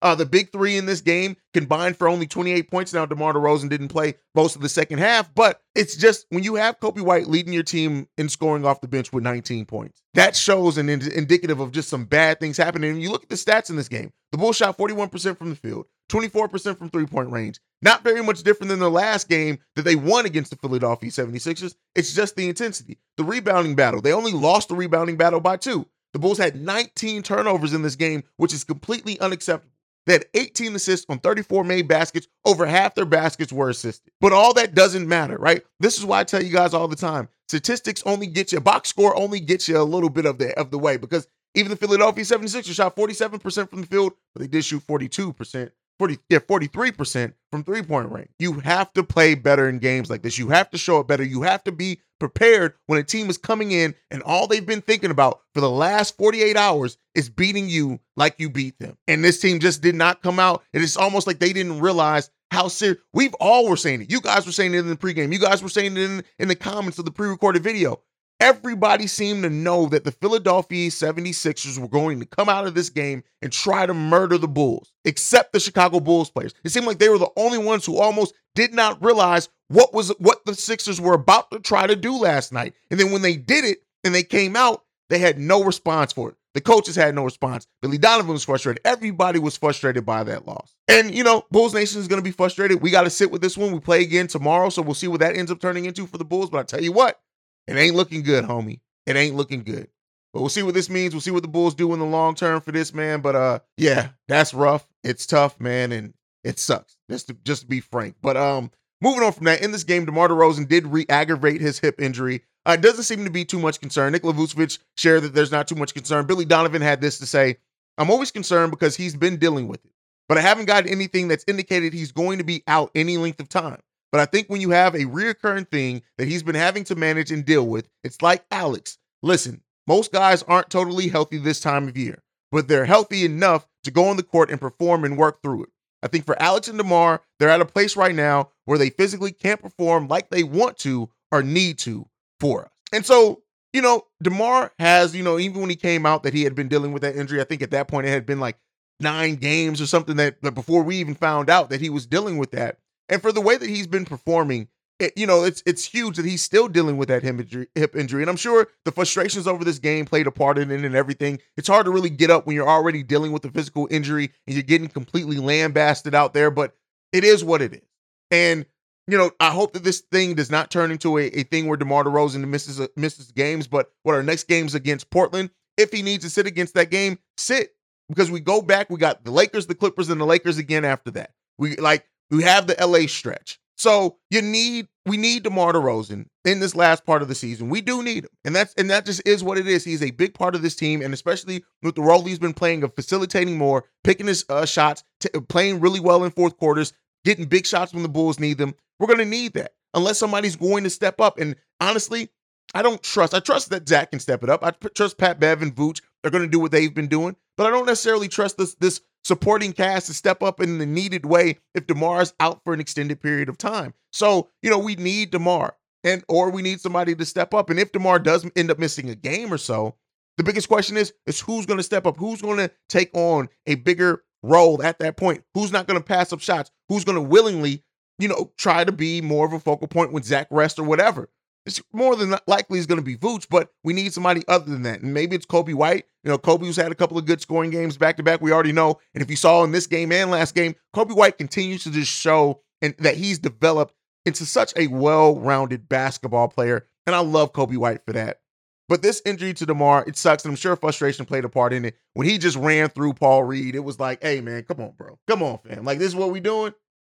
Uh, 0.00 0.14
the 0.14 0.26
big 0.26 0.50
three 0.50 0.78
in 0.78 0.86
this 0.86 1.02
game 1.02 1.36
combined 1.52 1.96
for 1.96 2.08
only 2.08 2.26
28 2.26 2.70
points. 2.70 2.92
Now, 2.92 3.06
DeMar 3.06 3.34
DeRozan 3.34 3.68
didn't 3.68 3.88
play 3.88 4.14
most 4.34 4.56
of 4.56 4.62
the 4.62 4.68
second 4.68 4.98
half, 4.98 5.32
but 5.32 5.60
it's 5.76 5.94
just 5.94 6.26
when 6.30 6.42
you 6.42 6.56
have 6.56 6.80
Coby 6.80 7.02
White 7.02 7.28
leading 7.28 7.52
your 7.52 7.62
team 7.62 8.08
in 8.18 8.28
scoring 8.28 8.64
off 8.64 8.80
the 8.80 8.88
bench 8.88 9.12
with 9.12 9.22
19 9.22 9.64
points, 9.66 10.02
that 10.14 10.34
shows 10.34 10.76
an 10.76 10.88
ind- 10.88 11.06
indicative 11.06 11.60
of 11.60 11.70
just 11.70 11.88
some 11.88 12.06
bad 12.06 12.40
things 12.40 12.56
happening. 12.56 12.92
And 12.92 13.02
you 13.02 13.12
look 13.12 13.22
at 13.22 13.28
the 13.28 13.36
stats 13.36 13.70
in 13.70 13.76
this 13.76 13.88
game 13.88 14.10
the 14.32 14.38
Bulls 14.38 14.56
shot 14.56 14.76
41% 14.76 15.38
from 15.38 15.50
the 15.50 15.56
field, 15.56 15.86
24% 16.12 16.78
from 16.78 16.90
three 16.90 17.06
point 17.06 17.30
range. 17.30 17.58
Not 17.80 18.04
very 18.04 18.22
much 18.22 18.42
different 18.42 18.68
than 18.68 18.78
the 18.78 18.90
last 18.90 19.28
game 19.28 19.58
that 19.74 19.82
they 19.82 19.96
won 19.96 20.26
against 20.26 20.50
the 20.50 20.56
Philadelphia 20.56 21.10
76ers. 21.10 21.74
It's 21.94 22.14
just 22.14 22.36
the 22.36 22.48
intensity. 22.48 22.98
The 23.16 23.24
rebounding 23.24 23.74
battle, 23.74 24.00
they 24.00 24.12
only 24.12 24.32
lost 24.32 24.68
the 24.68 24.74
rebounding 24.76 25.16
battle 25.16 25.40
by 25.40 25.56
two. 25.56 25.86
The 26.12 26.18
Bulls 26.18 26.38
had 26.38 26.60
19 26.60 27.22
turnovers 27.22 27.72
in 27.72 27.82
this 27.82 27.96
game, 27.96 28.22
which 28.36 28.52
is 28.52 28.64
completely 28.64 29.18
unacceptable. 29.18 29.72
They 30.06 30.14
had 30.14 30.26
18 30.34 30.74
assists 30.74 31.06
on 31.08 31.20
34 31.20 31.64
made 31.64 31.88
baskets. 31.88 32.26
Over 32.44 32.66
half 32.66 32.94
their 32.94 33.04
baskets 33.04 33.52
were 33.52 33.70
assisted. 33.70 34.12
But 34.20 34.32
all 34.32 34.52
that 34.54 34.74
doesn't 34.74 35.08
matter, 35.08 35.36
right? 35.38 35.62
This 35.80 35.96
is 35.96 36.04
why 36.04 36.20
I 36.20 36.24
tell 36.24 36.42
you 36.42 36.52
guys 36.52 36.74
all 36.74 36.88
the 36.88 36.96
time. 36.96 37.28
Statistics 37.48 38.02
only 38.04 38.26
get 38.26 38.52
you, 38.52 38.60
box 38.60 38.88
score 38.88 39.16
only 39.16 39.38
gets 39.40 39.68
you 39.68 39.78
a 39.78 39.82
little 39.82 40.10
bit 40.10 40.26
of 40.26 40.38
the 40.38 40.58
of 40.58 40.70
the 40.70 40.78
way 40.78 40.96
because 40.96 41.26
even 41.54 41.70
the 41.70 41.76
Philadelphia 41.76 42.24
76ers 42.24 42.74
shot 42.74 42.96
47% 42.96 43.68
from 43.68 43.82
the 43.82 43.86
field, 43.86 44.14
but 44.34 44.40
they 44.40 44.48
did 44.48 44.64
shoot 44.64 44.82
42%. 44.86 45.70
40, 45.98 46.18
yeah, 46.28 46.38
43% 46.38 47.32
from 47.50 47.64
three 47.64 47.82
point 47.82 48.10
range. 48.10 48.30
You 48.38 48.54
have 48.60 48.92
to 48.94 49.02
play 49.02 49.34
better 49.34 49.68
in 49.68 49.78
games 49.78 50.10
like 50.10 50.22
this. 50.22 50.38
You 50.38 50.48
have 50.48 50.70
to 50.70 50.78
show 50.78 51.00
it 51.00 51.06
better. 51.06 51.22
You 51.22 51.42
have 51.42 51.62
to 51.64 51.72
be 51.72 52.00
prepared 52.18 52.74
when 52.86 52.98
a 52.98 53.02
team 53.02 53.28
is 53.28 53.36
coming 53.36 53.72
in 53.72 53.94
and 54.10 54.22
all 54.22 54.46
they've 54.46 54.64
been 54.64 54.80
thinking 54.80 55.10
about 55.10 55.40
for 55.54 55.60
the 55.60 55.70
last 55.70 56.16
48 56.16 56.56
hours 56.56 56.96
is 57.14 57.28
beating 57.28 57.68
you 57.68 57.98
like 58.16 58.36
you 58.38 58.48
beat 58.48 58.78
them. 58.78 58.96
And 59.08 59.24
this 59.24 59.40
team 59.40 59.58
just 59.58 59.82
did 59.82 59.94
not 59.94 60.22
come 60.22 60.38
out. 60.38 60.62
And 60.72 60.82
it's 60.82 60.96
almost 60.96 61.26
like 61.26 61.40
they 61.40 61.52
didn't 61.52 61.80
realize 61.80 62.30
how 62.50 62.68
serious. 62.68 62.98
We've 63.12 63.34
all 63.34 63.68
were 63.68 63.76
saying 63.76 64.02
it. 64.02 64.10
You 64.10 64.20
guys 64.20 64.46
were 64.46 64.52
saying 64.52 64.74
it 64.74 64.78
in 64.78 64.88
the 64.88 64.96
pregame. 64.96 65.32
You 65.32 65.38
guys 65.38 65.62
were 65.62 65.68
saying 65.68 65.96
it 65.96 66.02
in, 66.02 66.24
in 66.38 66.48
the 66.48 66.54
comments 66.54 66.98
of 66.98 67.04
the 67.04 67.10
pre 67.10 67.28
recorded 67.28 67.62
video 67.62 68.00
everybody 68.42 69.06
seemed 69.06 69.44
to 69.44 69.48
know 69.48 69.86
that 69.86 70.02
the 70.02 70.10
Philadelphia 70.10 70.90
76ers 70.90 71.78
were 71.78 71.86
going 71.86 72.18
to 72.18 72.26
come 72.26 72.48
out 72.48 72.66
of 72.66 72.74
this 72.74 72.90
game 72.90 73.22
and 73.40 73.52
try 73.52 73.86
to 73.86 73.94
murder 73.94 74.36
the 74.36 74.48
Bulls, 74.48 74.92
except 75.04 75.52
the 75.52 75.60
Chicago 75.60 76.00
Bulls 76.00 76.28
players. 76.28 76.52
It 76.64 76.70
seemed 76.70 76.86
like 76.86 76.98
they 76.98 77.08
were 77.08 77.18
the 77.18 77.30
only 77.36 77.58
ones 77.58 77.86
who 77.86 77.98
almost 77.98 78.34
did 78.56 78.74
not 78.74 79.02
realize 79.02 79.48
what 79.68 79.94
was 79.94 80.08
what 80.18 80.44
the 80.44 80.54
Sixers 80.54 81.00
were 81.00 81.14
about 81.14 81.52
to 81.52 81.60
try 81.60 81.86
to 81.86 81.94
do 81.94 82.18
last 82.18 82.52
night. 82.52 82.74
And 82.90 82.98
then 82.98 83.12
when 83.12 83.22
they 83.22 83.36
did 83.36 83.64
it 83.64 83.78
and 84.02 84.12
they 84.12 84.24
came 84.24 84.56
out, 84.56 84.82
they 85.08 85.20
had 85.20 85.38
no 85.38 85.62
response 85.62 86.12
for 86.12 86.30
it. 86.30 86.36
The 86.54 86.60
coaches 86.60 86.96
had 86.96 87.14
no 87.14 87.24
response. 87.24 87.66
Billy 87.80 87.96
Donovan 87.96 88.32
was 88.32 88.44
frustrated. 88.44 88.82
Everybody 88.84 89.38
was 89.38 89.56
frustrated 89.56 90.04
by 90.04 90.24
that 90.24 90.46
loss. 90.46 90.74
And, 90.86 91.14
you 91.14 91.24
know, 91.24 91.44
Bulls 91.50 91.72
Nation 91.72 92.00
is 92.00 92.08
going 92.08 92.18
to 92.18 92.24
be 92.24 92.32
frustrated. 92.32 92.82
We 92.82 92.90
got 92.90 93.04
to 93.04 93.10
sit 93.10 93.30
with 93.30 93.40
this 93.40 93.56
one. 93.56 93.72
We 93.72 93.80
play 93.80 94.02
again 94.02 94.26
tomorrow, 94.26 94.68
so 94.68 94.82
we'll 94.82 94.92
see 94.92 95.08
what 95.08 95.20
that 95.20 95.34
ends 95.34 95.50
up 95.50 95.60
turning 95.60 95.86
into 95.86 96.06
for 96.06 96.18
the 96.18 96.26
Bulls. 96.26 96.50
But 96.50 96.58
I 96.58 96.62
tell 96.64 96.82
you 96.82 96.92
what, 96.92 97.18
it 97.66 97.76
ain't 97.76 97.96
looking 97.96 98.22
good, 98.22 98.44
homie. 98.44 98.80
It 99.06 99.16
ain't 99.16 99.36
looking 99.36 99.62
good. 99.62 99.88
But 100.32 100.40
we'll 100.40 100.48
see 100.48 100.62
what 100.62 100.74
this 100.74 100.88
means. 100.88 101.14
We'll 101.14 101.20
see 101.20 101.30
what 101.30 101.42
the 101.42 101.48
Bulls 101.48 101.74
do 101.74 101.92
in 101.92 101.98
the 101.98 102.06
long 102.06 102.34
term 102.34 102.60
for 102.60 102.72
this 102.72 102.94
man. 102.94 103.20
But 103.20 103.36
uh, 103.36 103.58
yeah, 103.76 104.10
that's 104.28 104.54
rough. 104.54 104.86
It's 105.04 105.26
tough, 105.26 105.60
man, 105.60 105.92
and 105.92 106.14
it 106.42 106.58
sucks. 106.58 106.96
Just 107.10 107.28
to 107.28 107.34
just 107.44 107.62
to 107.62 107.66
be 107.66 107.80
frank. 107.80 108.16
But 108.22 108.36
um, 108.36 108.70
moving 109.00 109.22
on 109.22 109.32
from 109.32 109.44
that, 109.44 109.62
in 109.62 109.72
this 109.72 109.84
game, 109.84 110.06
DeMar 110.06 110.28
DeRozan 110.28 110.68
did 110.68 110.86
re-aggravate 110.86 111.60
his 111.60 111.78
hip 111.78 112.00
injury. 112.00 112.42
Uh, 112.64 112.76
it 112.78 112.80
doesn't 112.80 113.04
seem 113.04 113.24
to 113.24 113.30
be 113.30 113.44
too 113.44 113.58
much 113.58 113.80
concern. 113.80 114.12
Nikola 114.12 114.32
Vucevic 114.32 114.78
shared 114.96 115.24
that 115.24 115.34
there's 115.34 115.52
not 115.52 115.68
too 115.68 115.74
much 115.74 115.92
concern. 115.92 116.26
Billy 116.26 116.44
Donovan 116.44 116.82
had 116.82 117.00
this 117.00 117.18
to 117.18 117.26
say: 117.26 117.58
"I'm 117.98 118.10
always 118.10 118.30
concerned 118.30 118.70
because 118.70 118.96
he's 118.96 119.14
been 119.14 119.36
dealing 119.36 119.68
with 119.68 119.84
it, 119.84 119.92
but 120.28 120.38
I 120.38 120.40
haven't 120.40 120.66
got 120.66 120.86
anything 120.86 121.28
that's 121.28 121.44
indicated 121.46 121.92
he's 121.92 122.12
going 122.12 122.38
to 122.38 122.44
be 122.44 122.62
out 122.66 122.90
any 122.94 123.18
length 123.18 123.40
of 123.40 123.50
time. 123.50 123.82
But 124.12 124.20
I 124.20 124.26
think 124.26 124.48
when 124.48 124.60
you 124.60 124.70
have 124.70 124.94
a 124.94 125.06
reoccurring 125.06 125.68
thing 125.70 126.02
that 126.18 126.28
he's 126.28 126.42
been 126.42 126.54
having 126.54 126.84
to 126.84 126.94
manage 126.94 127.32
and 127.32 127.44
deal 127.44 127.66
with, 127.66 127.88
it's 128.04 128.20
like 128.20 128.44
Alex. 128.50 128.98
Listen, 129.22 129.62
most 129.86 130.12
guys 130.12 130.42
aren't 130.44 130.70
totally 130.70 131.08
healthy 131.08 131.38
this 131.38 131.60
time 131.60 131.88
of 131.88 131.96
year, 131.96 132.22
but 132.52 132.68
they're 132.68 132.84
healthy 132.84 133.24
enough 133.24 133.66
to 133.84 133.90
go 133.90 134.04
on 134.08 134.16
the 134.18 134.22
court 134.22 134.50
and 134.50 134.60
perform 134.60 135.04
and 135.04 135.16
work 135.16 135.42
through 135.42 135.64
it. 135.64 135.70
I 136.02 136.08
think 136.08 136.26
for 136.26 136.40
Alex 136.40 136.68
and 136.68 136.78
DeMar, 136.78 137.22
they're 137.38 137.48
at 137.48 137.60
a 137.60 137.66
place 137.66 137.96
right 137.96 138.14
now 138.14 138.50
where 138.66 138.78
they 138.78 138.90
physically 138.90 139.32
can't 139.32 139.62
perform 139.62 140.08
like 140.08 140.28
they 140.28 140.42
want 140.42 140.76
to 140.78 141.08
or 141.30 141.42
need 141.42 141.78
to 141.80 142.06
for 142.38 142.66
us. 142.66 142.70
And 142.92 143.06
so, 143.06 143.42
you 143.72 143.80
know, 143.80 144.04
DeMar 144.22 144.72
has, 144.78 145.16
you 145.16 145.22
know, 145.22 145.38
even 145.38 145.60
when 145.60 145.70
he 145.70 145.76
came 145.76 146.04
out 146.04 146.24
that 146.24 146.34
he 146.34 146.44
had 146.44 146.54
been 146.54 146.68
dealing 146.68 146.92
with 146.92 147.02
that 147.02 147.16
injury, 147.16 147.40
I 147.40 147.44
think 147.44 147.62
at 147.62 147.70
that 147.70 147.88
point 147.88 148.06
it 148.06 148.10
had 148.10 148.26
been 148.26 148.40
like 148.40 148.58
nine 149.00 149.36
games 149.36 149.80
or 149.80 149.86
something 149.86 150.16
that, 150.16 150.42
that 150.42 150.52
before 150.52 150.82
we 150.82 150.96
even 150.96 151.14
found 151.14 151.48
out 151.48 151.70
that 151.70 151.80
he 151.80 151.88
was 151.88 152.06
dealing 152.06 152.36
with 152.36 152.50
that. 152.50 152.78
And 153.08 153.20
for 153.20 153.32
the 153.32 153.40
way 153.40 153.56
that 153.56 153.68
he's 153.68 153.86
been 153.86 154.04
performing, 154.04 154.68
it, 154.98 155.12
you 155.16 155.26
know, 155.26 155.44
it's 155.44 155.62
it's 155.66 155.84
huge 155.84 156.16
that 156.16 156.24
he's 156.24 156.42
still 156.42 156.68
dealing 156.68 156.96
with 156.96 157.08
that 157.08 157.22
hip 157.22 157.40
injury, 157.40 157.66
hip 157.74 157.96
injury. 157.96 158.22
And 158.22 158.30
I'm 158.30 158.36
sure 158.36 158.68
the 158.84 158.92
frustrations 158.92 159.46
over 159.46 159.64
this 159.64 159.78
game 159.78 160.04
played 160.04 160.26
a 160.26 160.30
part 160.30 160.58
in 160.58 160.70
it 160.70 160.84
and 160.84 160.94
everything. 160.94 161.40
It's 161.56 161.68
hard 161.68 161.86
to 161.86 161.90
really 161.90 162.10
get 162.10 162.30
up 162.30 162.46
when 162.46 162.54
you're 162.54 162.68
already 162.68 163.02
dealing 163.02 163.32
with 163.32 163.44
a 163.44 163.50
physical 163.50 163.88
injury 163.90 164.30
and 164.46 164.54
you're 164.54 164.62
getting 164.62 164.88
completely 164.88 165.38
lambasted 165.38 166.14
out 166.14 166.34
there, 166.34 166.50
but 166.50 166.76
it 167.12 167.24
is 167.24 167.42
what 167.42 167.62
it 167.62 167.74
is. 167.74 167.82
And 168.30 168.64
you 169.08 169.18
know, 169.18 169.32
I 169.40 169.50
hope 169.50 169.72
that 169.72 169.82
this 169.82 170.00
thing 170.12 170.34
does 170.34 170.50
not 170.50 170.70
turn 170.70 170.92
into 170.92 171.18
a, 171.18 171.26
a 171.26 171.42
thing 171.42 171.66
where 171.66 171.76
DeMar 171.76 172.04
DeRozan 172.04 172.46
misses 172.46 172.86
misses 172.96 173.32
games. 173.32 173.66
But 173.66 173.90
what 174.04 174.14
our 174.14 174.22
next 174.22 174.44
games 174.44 174.74
against 174.74 175.10
Portland, 175.10 175.50
if 175.76 175.90
he 175.90 176.02
needs 176.02 176.24
to 176.24 176.30
sit 176.30 176.46
against 176.46 176.74
that 176.74 176.90
game, 176.90 177.18
sit 177.36 177.74
because 178.08 178.30
we 178.30 178.40
go 178.40 178.62
back. 178.62 178.90
We 178.90 178.98
got 178.98 179.24
the 179.24 179.32
Lakers, 179.32 179.66
the 179.66 179.74
Clippers, 179.74 180.08
and 180.08 180.20
the 180.20 180.26
Lakers 180.26 180.58
again 180.58 180.84
after 180.84 181.10
that. 181.12 181.32
We 181.58 181.76
like 181.76 182.06
we 182.32 182.42
have 182.42 182.66
the 182.66 182.76
LA 182.84 183.06
stretch. 183.06 183.58
So 183.76 184.18
you 184.30 184.42
need 184.42 184.88
we 185.06 185.16
need 185.16 185.42
DeMar 185.42 185.72
DeRozan 185.72 186.26
in 186.44 186.60
this 186.60 186.76
last 186.76 187.04
part 187.04 187.22
of 187.22 187.28
the 187.28 187.34
season. 187.34 187.68
We 187.68 187.80
do 187.80 188.02
need 188.02 188.24
him. 188.24 188.30
And 188.44 188.54
that's 188.54 188.72
and 188.74 188.88
that 188.90 189.06
just 189.06 189.26
is 189.26 189.42
what 189.42 189.58
it 189.58 189.66
is. 189.66 189.84
He's 189.84 190.02
a 190.02 190.12
big 190.12 190.34
part 190.34 190.54
of 190.54 190.62
this 190.62 190.76
team. 190.76 191.02
And 191.02 191.12
especially 191.12 191.64
with 191.82 191.96
the 191.96 192.02
role 192.02 192.22
he's 192.22 192.38
been 192.38 192.54
playing 192.54 192.84
of 192.84 192.94
facilitating 192.94 193.58
more, 193.58 193.84
picking 194.04 194.28
his 194.28 194.44
uh, 194.48 194.66
shots, 194.66 195.02
t- 195.20 195.28
playing 195.48 195.80
really 195.80 196.00
well 196.00 196.24
in 196.24 196.30
fourth 196.30 196.56
quarters, 196.56 196.92
getting 197.24 197.46
big 197.46 197.66
shots 197.66 197.92
when 197.92 198.04
the 198.04 198.08
Bulls 198.08 198.38
need 198.38 198.58
them. 198.58 198.74
We're 198.98 199.08
gonna 199.08 199.24
need 199.24 199.54
that. 199.54 199.72
Unless 199.94 200.18
somebody's 200.18 200.56
going 200.56 200.84
to 200.84 200.90
step 200.90 201.20
up. 201.20 201.38
And 201.38 201.56
honestly, 201.80 202.30
I 202.74 202.82
don't 202.82 203.02
trust. 203.02 203.34
I 203.34 203.40
trust 203.40 203.70
that 203.70 203.88
Zach 203.88 204.10
can 204.10 204.20
step 204.20 204.42
it 204.42 204.48
up. 204.48 204.64
I 204.64 204.70
trust 204.94 205.18
Pat 205.18 205.38
Bev 205.40 205.60
and 205.60 205.74
Vooch. 205.74 206.00
They're 206.22 206.30
going 206.30 206.44
to 206.44 206.50
do 206.50 206.60
what 206.60 206.70
they've 206.70 206.94
been 206.94 207.08
doing, 207.08 207.36
but 207.56 207.66
I 207.66 207.70
don't 207.70 207.86
necessarily 207.86 208.28
trust 208.28 208.56
this 208.56 208.74
this 208.76 209.00
supporting 209.24 209.72
cast 209.72 210.06
to 210.06 210.14
step 210.14 210.42
up 210.42 210.60
in 210.60 210.78
the 210.78 210.86
needed 210.86 211.24
way 211.24 211.58
if 211.74 211.86
Demar's 211.86 212.34
out 212.40 212.60
for 212.64 212.74
an 212.74 212.80
extended 212.80 213.20
period 213.20 213.48
of 213.48 213.58
time. 213.58 213.94
So 214.12 214.48
you 214.62 214.70
know 214.70 214.78
we 214.78 214.96
need 214.96 215.30
Demar, 215.30 215.76
and 216.04 216.24
or 216.28 216.50
we 216.50 216.62
need 216.62 216.80
somebody 216.80 217.14
to 217.14 217.24
step 217.24 217.54
up. 217.54 217.70
And 217.70 217.78
if 217.78 217.92
Demar 217.92 218.18
does 218.18 218.48
end 218.56 218.70
up 218.70 218.78
missing 218.78 219.10
a 219.10 219.14
game 219.14 219.52
or 219.52 219.58
so, 219.58 219.96
the 220.36 220.44
biggest 220.44 220.68
question 220.68 220.96
is 220.96 221.12
is 221.26 221.40
who's 221.40 221.66
going 221.66 221.78
to 221.78 221.84
step 221.84 222.06
up? 222.06 222.16
Who's 222.16 222.42
going 222.42 222.58
to 222.58 222.70
take 222.88 223.10
on 223.14 223.48
a 223.66 223.76
bigger 223.76 224.24
role 224.42 224.82
at 224.82 224.98
that 224.98 225.16
point? 225.16 225.44
Who's 225.54 225.72
not 225.72 225.86
going 225.86 226.00
to 226.00 226.04
pass 226.04 226.32
up 226.32 226.40
shots? 226.40 226.70
Who's 226.88 227.04
going 227.04 227.16
to 227.16 227.22
willingly, 227.22 227.84
you 228.18 228.28
know, 228.28 228.52
try 228.58 228.84
to 228.84 228.92
be 228.92 229.20
more 229.20 229.46
of 229.46 229.52
a 229.52 229.60
focal 229.60 229.88
point 229.88 230.12
with 230.12 230.24
Zach 230.24 230.48
Rest 230.50 230.78
or 230.78 230.84
whatever? 230.84 231.28
It's 231.64 231.80
more 231.92 232.16
than 232.16 232.34
likely 232.46 232.78
is 232.78 232.86
going 232.86 233.00
to 233.00 233.04
be 233.04 233.16
Vooch, 233.16 233.46
but 233.48 233.72
we 233.84 233.92
need 233.92 234.12
somebody 234.12 234.42
other 234.48 234.70
than 234.70 234.82
that. 234.82 235.00
And 235.02 235.14
maybe 235.14 235.36
it's 235.36 235.46
Coby 235.46 235.74
White. 235.74 236.06
You 236.24 236.30
know, 236.30 236.38
Coby's 236.38 236.76
had 236.76 236.90
a 236.90 236.96
couple 236.96 237.18
of 237.18 237.26
good 237.26 237.40
scoring 237.40 237.70
games 237.70 237.96
back 237.96 238.16
to 238.16 238.22
back. 238.22 238.40
We 238.40 238.52
already 238.52 238.72
know. 238.72 238.98
And 239.14 239.22
if 239.22 239.30
you 239.30 239.36
saw 239.36 239.62
in 239.62 239.70
this 239.70 239.86
game 239.86 240.10
and 240.10 240.30
last 240.30 240.54
game, 240.54 240.74
Coby 240.94 241.14
White 241.14 241.38
continues 241.38 241.84
to 241.84 241.90
just 241.90 242.10
show 242.10 242.62
and 242.80 242.94
that 242.98 243.16
he's 243.16 243.38
developed 243.38 243.94
into 244.26 244.44
such 244.44 244.72
a 244.76 244.88
well-rounded 244.88 245.88
basketball 245.88 246.48
player. 246.48 246.86
And 247.06 247.14
I 247.14 247.20
love 247.20 247.52
Coby 247.52 247.76
White 247.76 248.04
for 248.04 248.12
that. 248.12 248.40
But 248.88 249.02
this 249.02 249.22
injury 249.24 249.54
to 249.54 249.64
DeMar, 249.64 250.04
it 250.06 250.16
sucks. 250.16 250.44
And 250.44 250.50
I'm 250.50 250.56
sure 250.56 250.74
frustration 250.74 251.26
played 251.26 251.44
a 251.44 251.48
part 251.48 251.72
in 251.72 251.84
it. 251.84 251.96
When 252.14 252.26
he 252.26 252.38
just 252.38 252.56
ran 252.56 252.88
through 252.88 253.14
Paul 253.14 253.44
Reed, 253.44 253.74
it 253.76 253.80
was 253.80 254.00
like, 254.00 254.22
hey 254.22 254.40
man, 254.40 254.64
come 254.64 254.80
on, 254.80 254.92
bro. 254.96 255.18
Come 255.28 255.42
on, 255.42 255.58
fam. 255.58 255.84
Like, 255.84 255.98
this 255.98 256.08
is 256.08 256.16
what 256.16 256.30
we 256.30 256.40
doing? 256.40 256.74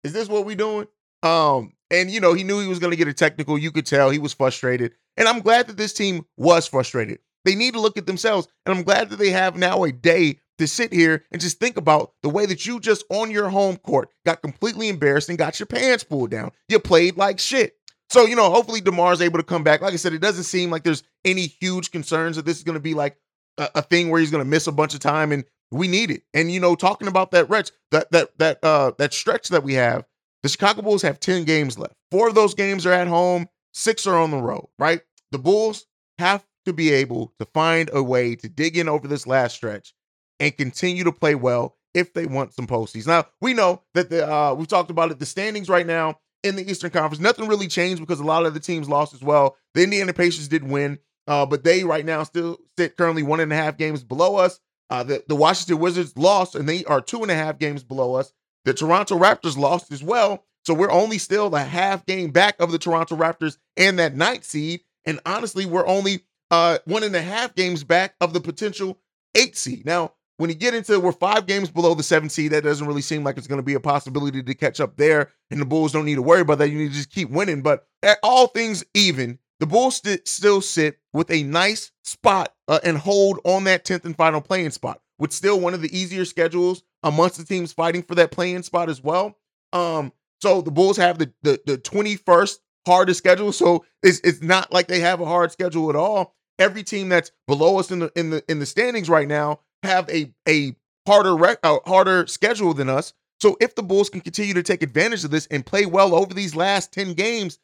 Is 0.04 0.12
this 0.12 0.28
what 0.28 0.44
we 0.44 0.56
doing? 0.56 0.88
Um, 1.22 1.72
and 1.90 2.10
you 2.10 2.20
know, 2.20 2.34
he 2.34 2.44
knew 2.44 2.60
he 2.60 2.68
was 2.68 2.78
going 2.78 2.90
to 2.90 2.96
get 2.96 3.08
a 3.08 3.14
technical. 3.14 3.58
You 3.58 3.70
could 3.70 3.86
tell 3.86 4.10
he 4.10 4.18
was 4.18 4.32
frustrated. 4.32 4.92
And 5.16 5.28
I'm 5.28 5.40
glad 5.40 5.66
that 5.66 5.76
this 5.76 5.92
team 5.92 6.24
was 6.36 6.66
frustrated. 6.66 7.18
They 7.44 7.54
need 7.54 7.74
to 7.74 7.80
look 7.80 7.98
at 7.98 8.06
themselves. 8.06 8.48
And 8.64 8.76
I'm 8.76 8.84
glad 8.84 9.10
that 9.10 9.18
they 9.18 9.30
have 9.30 9.56
now 9.56 9.84
a 9.84 9.92
day 9.92 10.38
to 10.58 10.66
sit 10.66 10.92
here 10.92 11.24
and 11.32 11.40
just 11.40 11.58
think 11.58 11.76
about 11.76 12.12
the 12.22 12.28
way 12.28 12.46
that 12.46 12.66
you 12.66 12.78
just 12.80 13.04
on 13.10 13.30
your 13.30 13.48
home 13.48 13.76
court 13.76 14.10
got 14.24 14.42
completely 14.42 14.88
embarrassed 14.88 15.28
and 15.28 15.38
got 15.38 15.58
your 15.58 15.66
pants 15.66 16.04
pulled 16.04 16.30
down. 16.30 16.52
You 16.68 16.78
played 16.78 17.16
like 17.16 17.40
shit. 17.40 17.76
So, 18.10 18.26
you 18.26 18.36
know, 18.36 18.50
hopefully 18.50 18.80
DeMar's 18.80 19.22
able 19.22 19.38
to 19.38 19.44
come 19.44 19.64
back. 19.64 19.80
Like 19.80 19.94
I 19.94 19.96
said, 19.96 20.12
it 20.12 20.20
doesn't 20.20 20.44
seem 20.44 20.70
like 20.70 20.84
there's 20.84 21.02
any 21.24 21.46
huge 21.46 21.90
concerns 21.90 22.36
that 22.36 22.44
this 22.44 22.58
is 22.58 22.62
going 22.62 22.74
to 22.74 22.80
be 22.80 22.94
like 22.94 23.16
a, 23.58 23.70
a 23.76 23.82
thing 23.82 24.10
where 24.10 24.20
he's 24.20 24.30
going 24.30 24.44
to 24.44 24.48
miss 24.48 24.66
a 24.66 24.72
bunch 24.72 24.94
of 24.94 25.00
time 25.00 25.32
and 25.32 25.44
we 25.70 25.88
need 25.88 26.10
it. 26.10 26.22
And 26.34 26.52
you 26.52 26.60
know, 26.60 26.74
talking 26.74 27.08
about 27.08 27.30
that 27.30 27.46
stretch, 27.46 27.70
that 27.90 28.10
that 28.12 28.38
that 28.38 28.58
uh 28.62 28.92
that 28.98 29.14
stretch 29.14 29.48
that 29.48 29.64
we 29.64 29.74
have, 29.74 30.04
the 30.42 30.48
Chicago 30.48 30.82
Bulls 30.82 31.02
have 31.02 31.20
10 31.20 31.44
games 31.44 31.78
left. 31.78 31.94
Four 32.10 32.28
of 32.28 32.34
those 32.34 32.54
games 32.54 32.86
are 32.86 32.92
at 32.92 33.08
home, 33.08 33.48
six 33.72 34.06
are 34.06 34.18
on 34.18 34.30
the 34.30 34.38
road, 34.38 34.68
right? 34.78 35.00
The 35.30 35.38
Bulls 35.38 35.86
have 36.18 36.44
to 36.66 36.72
be 36.72 36.92
able 36.92 37.32
to 37.38 37.46
find 37.46 37.90
a 37.92 38.02
way 38.02 38.36
to 38.36 38.48
dig 38.48 38.76
in 38.76 38.88
over 38.88 39.08
this 39.08 39.26
last 39.26 39.54
stretch 39.54 39.94
and 40.40 40.56
continue 40.56 41.04
to 41.04 41.12
play 41.12 41.34
well 41.34 41.76
if 41.94 42.12
they 42.14 42.26
want 42.26 42.54
some 42.54 42.66
postseason. 42.66 43.08
Now, 43.08 43.26
we 43.40 43.54
know 43.54 43.82
that 43.94 44.10
the 44.10 44.30
uh 44.30 44.54
we've 44.54 44.68
talked 44.68 44.90
about 44.90 45.10
it, 45.10 45.18
the 45.18 45.26
standings 45.26 45.68
right 45.68 45.86
now 45.86 46.18
in 46.42 46.56
the 46.56 46.68
Eastern 46.68 46.90
Conference, 46.90 47.20
nothing 47.20 47.48
really 47.48 47.68
changed 47.68 48.00
because 48.00 48.20
a 48.20 48.24
lot 48.24 48.46
of 48.46 48.54
the 48.54 48.60
teams 48.60 48.88
lost 48.88 49.14
as 49.14 49.22
well. 49.22 49.56
The 49.74 49.84
Indiana 49.84 50.12
Pacers 50.12 50.48
did 50.48 50.64
win, 50.64 50.98
uh, 51.26 51.46
but 51.46 51.64
they 51.64 51.84
right 51.84 52.04
now 52.04 52.22
still 52.24 52.58
sit 52.78 52.96
currently 52.96 53.22
one 53.22 53.40
and 53.40 53.52
a 53.52 53.56
half 53.56 53.76
games 53.76 54.02
below 54.02 54.36
us. 54.36 54.60
Uh, 54.90 55.02
the, 55.02 55.24
the 55.26 55.36
Washington 55.36 55.78
Wizards 55.78 56.16
lost, 56.16 56.54
and 56.54 56.68
they 56.68 56.84
are 56.84 57.00
two 57.00 57.22
and 57.22 57.30
a 57.30 57.34
half 57.34 57.58
games 57.58 57.82
below 57.82 58.14
us. 58.14 58.32
The 58.64 58.74
Toronto 58.74 59.18
Raptors 59.18 59.56
lost 59.56 59.92
as 59.92 60.02
well. 60.02 60.44
So 60.64 60.74
we're 60.74 60.90
only 60.92 61.18
still 61.18 61.54
a 61.54 61.60
half 61.60 62.06
game 62.06 62.30
back 62.30 62.56
of 62.60 62.70
the 62.70 62.78
Toronto 62.78 63.16
Raptors 63.16 63.58
and 63.76 63.98
that 63.98 64.14
ninth 64.14 64.44
seed. 64.44 64.82
And 65.04 65.18
honestly, 65.26 65.66
we're 65.66 65.86
only 65.86 66.20
uh, 66.50 66.78
one 66.84 67.02
and 67.02 67.16
a 67.16 67.22
half 67.22 67.54
games 67.54 67.82
back 67.82 68.14
of 68.20 68.32
the 68.32 68.40
potential 68.40 68.98
eight 69.34 69.56
seed. 69.56 69.84
Now, 69.84 70.12
when 70.36 70.50
you 70.50 70.56
get 70.56 70.74
into 70.74 70.98
we're 70.98 71.12
five 71.12 71.46
games 71.46 71.70
below 71.70 71.94
the 71.94 72.02
seven 72.02 72.28
seed, 72.28 72.52
that 72.52 72.64
doesn't 72.64 72.86
really 72.86 73.02
seem 73.02 73.24
like 73.24 73.36
it's 73.36 73.46
going 73.46 73.58
to 73.60 73.64
be 73.64 73.74
a 73.74 73.80
possibility 73.80 74.42
to 74.42 74.54
catch 74.54 74.80
up 74.80 74.96
there. 74.96 75.30
And 75.50 75.60
the 75.60 75.66
Bulls 75.66 75.92
don't 75.92 76.04
need 76.04 76.16
to 76.16 76.22
worry 76.22 76.40
about 76.40 76.58
that. 76.58 76.68
You 76.68 76.78
need 76.78 76.90
to 76.90 76.94
just 76.94 77.10
keep 77.10 77.30
winning. 77.30 77.62
But 77.62 77.86
at 78.02 78.18
all 78.22 78.46
things 78.48 78.84
even, 78.94 79.38
the 79.60 79.66
Bulls 79.66 79.96
st- 79.96 80.26
still 80.26 80.60
sit 80.60 80.98
with 81.12 81.30
a 81.30 81.42
nice 81.44 81.92
spot 82.04 82.54
uh, 82.68 82.80
and 82.82 82.98
hold 82.98 83.40
on 83.44 83.64
that 83.64 83.84
10th 83.84 84.04
and 84.04 84.16
final 84.16 84.40
play-in 84.40 84.70
spot, 84.72 85.00
with 85.22 85.32
still 85.32 85.60
one 85.60 85.72
of 85.72 85.80
the 85.80 85.96
easier 85.96 86.24
schedules 86.24 86.82
amongst 87.04 87.38
the 87.38 87.44
teams 87.44 87.72
fighting 87.72 88.02
for 88.02 88.16
that 88.16 88.32
play-in 88.32 88.60
spot 88.64 88.90
as 88.90 89.00
well. 89.00 89.38
Um, 89.72 90.12
so 90.40 90.60
the 90.60 90.72
Bulls 90.72 90.96
have 90.96 91.16
the 91.18 91.32
the, 91.42 91.60
the 91.64 91.78
21st 91.78 92.58
hardest 92.84 93.18
schedule. 93.18 93.52
So 93.52 93.84
it's 94.02 94.18
it's 94.24 94.42
not 94.42 94.72
like 94.72 94.88
they 94.88 94.98
have 94.98 95.20
a 95.20 95.24
hard 95.24 95.52
schedule 95.52 95.88
at 95.90 95.94
all. 95.94 96.34
Every 96.58 96.82
team 96.82 97.08
that's 97.08 97.30
below 97.46 97.78
us 97.78 97.92
in 97.92 98.00
the 98.00 98.12
in 98.16 98.30
the 98.30 98.42
in 98.48 98.58
the 98.58 98.66
standings 98.66 99.08
right 99.08 99.28
now 99.28 99.60
have 99.84 100.10
a 100.10 100.34
a 100.48 100.74
harder 101.06 101.36
rec- 101.36 101.60
uh, 101.62 101.78
harder 101.86 102.26
schedule 102.26 102.74
than 102.74 102.88
us. 102.88 103.14
So 103.40 103.56
if 103.60 103.76
the 103.76 103.82
Bulls 103.84 104.10
can 104.10 104.22
continue 104.22 104.54
to 104.54 104.62
take 104.64 104.82
advantage 104.82 105.22
of 105.22 105.30
this 105.30 105.46
and 105.52 105.64
play 105.64 105.86
well 105.86 106.16
over 106.16 106.34
these 106.34 106.56
last 106.56 106.92
10 106.92 107.14
games, 107.14 107.60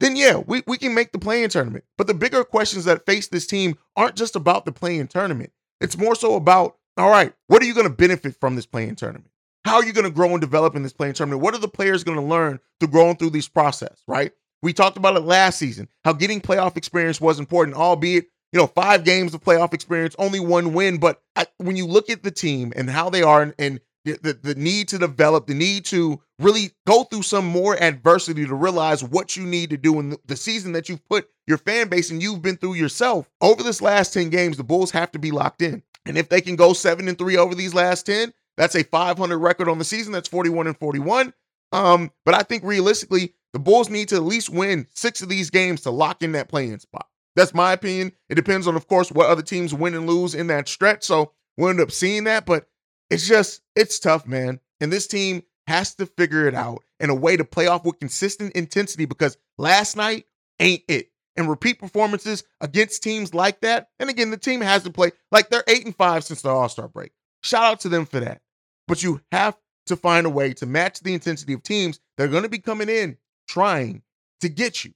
then 0.00 0.16
yeah, 0.16 0.36
we, 0.36 0.62
we 0.66 0.76
can 0.78 0.94
make 0.94 1.12
the 1.12 1.18
play-in 1.18 1.48
tournament. 1.48 1.84
But 1.96 2.06
the 2.06 2.12
bigger 2.12 2.44
questions 2.44 2.84
that 2.84 3.06
face 3.06 3.28
this 3.28 3.46
team 3.46 3.78
aren't 3.96 4.16
just 4.16 4.36
about 4.36 4.66
the 4.66 4.72
play-in 4.72 5.08
tournament. 5.08 5.50
It's 5.80 5.96
more 5.96 6.14
so 6.14 6.34
about, 6.34 6.76
all 6.96 7.10
right, 7.10 7.32
what 7.46 7.62
are 7.62 7.66
you 7.66 7.74
going 7.74 7.88
to 7.88 7.94
benefit 7.94 8.36
from 8.38 8.56
this 8.56 8.66
play-in 8.66 8.96
tournament? 8.96 9.30
How 9.64 9.76
are 9.76 9.84
you 9.84 9.92
going 9.92 10.04
to 10.04 10.10
grow 10.10 10.30
and 10.30 10.40
develop 10.40 10.74
in 10.74 10.82
this 10.82 10.92
play-in 10.92 11.14
tournament? 11.14 11.42
What 11.42 11.54
are 11.54 11.58
the 11.58 11.68
players 11.68 12.04
going 12.04 12.18
to 12.18 12.24
learn 12.24 12.58
through 12.80 12.88
growing 12.88 13.16
through 13.16 13.30
this 13.30 13.48
process, 13.48 14.02
right? 14.06 14.32
We 14.62 14.72
talked 14.72 14.96
about 14.96 15.16
it 15.16 15.20
last 15.20 15.58
season, 15.58 15.88
how 16.04 16.12
getting 16.12 16.40
playoff 16.40 16.76
experience 16.76 17.20
was 17.20 17.38
important, 17.38 17.76
albeit, 17.76 18.26
you 18.52 18.60
know, 18.60 18.66
five 18.66 19.04
games 19.04 19.34
of 19.34 19.42
playoff 19.42 19.72
experience, 19.72 20.14
only 20.18 20.40
one 20.40 20.72
win. 20.72 20.98
But 20.98 21.22
I, 21.34 21.46
when 21.58 21.76
you 21.76 21.86
look 21.86 22.10
at 22.10 22.22
the 22.22 22.30
team 22.30 22.72
and 22.76 22.90
how 22.90 23.10
they 23.10 23.22
are 23.22 23.42
and, 23.42 23.54
and 23.58 23.80
the, 24.04 24.38
the 24.40 24.54
need 24.54 24.88
to 24.88 24.98
develop, 24.98 25.46
the 25.46 25.54
need 25.54 25.84
to 25.86 26.20
really 26.38 26.72
go 26.86 27.04
through 27.04 27.22
some 27.22 27.46
more 27.46 27.80
adversity 27.80 28.46
to 28.46 28.54
realize 28.54 29.02
what 29.02 29.36
you 29.36 29.44
need 29.44 29.70
to 29.70 29.76
do 29.76 29.98
in 30.00 30.10
the, 30.10 30.18
the 30.26 30.36
season 30.36 30.72
that 30.72 30.88
you've 30.88 31.06
put 31.08 31.28
your 31.46 31.58
fan 31.58 31.88
base 31.88 32.10
and 32.10 32.22
you've 32.22 32.42
been 32.42 32.56
through 32.56 32.74
yourself. 32.74 33.30
Over 33.40 33.62
this 33.62 33.80
last 33.80 34.12
10 34.12 34.30
games, 34.30 34.56
the 34.56 34.64
Bulls 34.64 34.90
have 34.90 35.12
to 35.12 35.18
be 35.18 35.30
locked 35.30 35.62
in. 35.62 35.82
And 36.06 36.18
if 36.18 36.28
they 36.28 36.40
can 36.40 36.56
go 36.56 36.72
seven 36.72 37.08
and 37.08 37.16
three 37.16 37.36
over 37.36 37.54
these 37.54 37.74
last 37.74 38.06
10, 38.06 38.32
that's 38.56 38.74
a 38.74 38.84
500 38.84 39.38
record 39.38 39.68
on 39.68 39.78
the 39.78 39.84
season. 39.84 40.12
That's 40.12 40.28
41 40.28 40.66
and 40.66 40.78
41. 40.78 41.32
Um, 41.72 42.10
but 42.24 42.34
I 42.34 42.42
think 42.42 42.64
realistically, 42.64 43.34
the 43.52 43.58
Bulls 43.58 43.88
need 43.88 44.08
to 44.08 44.16
at 44.16 44.22
least 44.22 44.50
win 44.50 44.86
six 44.92 45.22
of 45.22 45.28
these 45.28 45.50
games 45.50 45.82
to 45.82 45.90
lock 45.90 46.22
in 46.22 46.32
that 46.32 46.48
play-in 46.48 46.78
spot. 46.80 47.06
That's 47.34 47.54
my 47.54 47.72
opinion. 47.72 48.12
It 48.28 48.34
depends 48.34 48.66
on, 48.66 48.76
of 48.76 48.88
course, 48.88 49.10
what 49.10 49.28
other 49.28 49.42
teams 49.42 49.72
win 49.72 49.94
and 49.94 50.06
lose 50.06 50.34
in 50.34 50.48
that 50.48 50.68
stretch. 50.68 51.04
So 51.04 51.32
we'll 51.56 51.70
end 51.70 51.80
up 51.80 51.90
seeing 51.90 52.24
that. 52.24 52.44
But 52.44 52.66
it's 53.10 53.26
just, 53.26 53.62
it's 53.74 53.98
tough, 53.98 54.26
man. 54.26 54.60
And 54.80 54.92
this 54.92 55.06
team 55.06 55.42
has 55.66 55.94
to 55.94 56.06
figure 56.06 56.46
it 56.46 56.54
out 56.54 56.82
in 57.00 57.08
a 57.08 57.14
way 57.14 57.36
to 57.36 57.44
play 57.44 57.68
off 57.68 57.84
with 57.84 58.00
consistent 58.00 58.54
intensity 58.54 59.06
because 59.06 59.38
last 59.58 59.96
night 59.96 60.26
ain't 60.60 60.82
it. 60.88 61.11
And 61.36 61.48
repeat 61.48 61.78
performances 61.78 62.44
against 62.60 63.02
teams 63.02 63.32
like 63.32 63.62
that. 63.62 63.88
And 63.98 64.10
again, 64.10 64.30
the 64.30 64.36
team 64.36 64.60
has 64.60 64.82
to 64.82 64.90
play 64.90 65.12
like 65.30 65.48
they're 65.48 65.64
eight 65.66 65.86
and 65.86 65.96
five 65.96 66.24
since 66.24 66.42
the 66.42 66.50
All 66.50 66.68
Star 66.68 66.88
break. 66.88 67.12
Shout 67.42 67.64
out 67.64 67.80
to 67.80 67.88
them 67.88 68.04
for 68.04 68.20
that. 68.20 68.42
But 68.86 69.02
you 69.02 69.20
have 69.32 69.56
to 69.86 69.96
find 69.96 70.26
a 70.26 70.30
way 70.30 70.52
to 70.54 70.66
match 70.66 71.00
the 71.00 71.14
intensity 71.14 71.54
of 71.54 71.62
teams 71.62 72.00
that 72.16 72.24
are 72.24 72.28
going 72.28 72.42
to 72.42 72.48
be 72.48 72.58
coming 72.58 72.88
in 72.88 73.16
trying 73.48 74.02
to 74.42 74.48
get 74.48 74.84
you. 74.84 74.92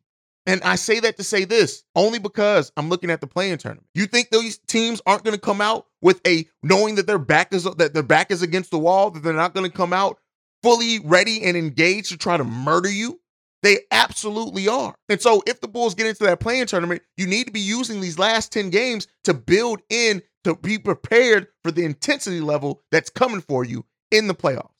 And 0.46 0.62
I 0.62 0.76
say 0.76 1.00
that 1.00 1.16
to 1.16 1.24
say 1.24 1.44
this 1.44 1.82
only 1.96 2.18
because 2.18 2.70
I'm 2.76 2.88
looking 2.88 3.10
at 3.10 3.20
the 3.20 3.26
play-in 3.26 3.58
tournament. 3.58 3.88
You 3.94 4.06
think 4.06 4.30
those 4.30 4.58
teams 4.58 5.02
aren't 5.04 5.24
going 5.24 5.34
to 5.34 5.40
come 5.40 5.60
out 5.60 5.86
with 6.02 6.20
a 6.26 6.46
knowing 6.62 6.94
that 6.96 7.06
their 7.06 7.18
back 7.18 7.52
is 7.52 7.64
that 7.64 7.94
their 7.94 8.02
back 8.02 8.30
is 8.30 8.42
against 8.42 8.70
the 8.70 8.78
wall, 8.78 9.10
that 9.10 9.22
they're 9.22 9.32
not 9.32 9.54
going 9.54 9.68
to 9.68 9.76
come 9.76 9.92
out 9.92 10.18
fully 10.62 11.00
ready 11.00 11.42
and 11.42 11.56
engaged 11.56 12.10
to 12.10 12.16
try 12.16 12.36
to 12.36 12.44
murder 12.44 12.90
you? 12.90 13.20
They 13.62 13.80
absolutely 13.90 14.68
are. 14.68 14.94
And 15.08 15.20
so 15.20 15.42
if 15.46 15.60
the 15.60 15.68
Bulls 15.68 15.94
get 15.94 16.06
into 16.06 16.24
that 16.24 16.40
play-in 16.40 16.66
tournament, 16.66 17.02
you 17.16 17.26
need 17.26 17.46
to 17.46 17.52
be 17.52 17.60
using 17.60 18.00
these 18.00 18.18
last 18.18 18.52
10 18.52 18.70
games 18.70 19.08
to 19.24 19.34
build 19.34 19.80
in 19.88 20.22
to 20.44 20.54
be 20.54 20.78
prepared 20.78 21.48
for 21.64 21.72
the 21.72 21.84
intensity 21.84 22.40
level 22.40 22.82
that's 22.92 23.10
coming 23.10 23.40
for 23.40 23.64
you 23.64 23.84
in 24.10 24.28
the 24.28 24.34
playoffs. 24.34 24.70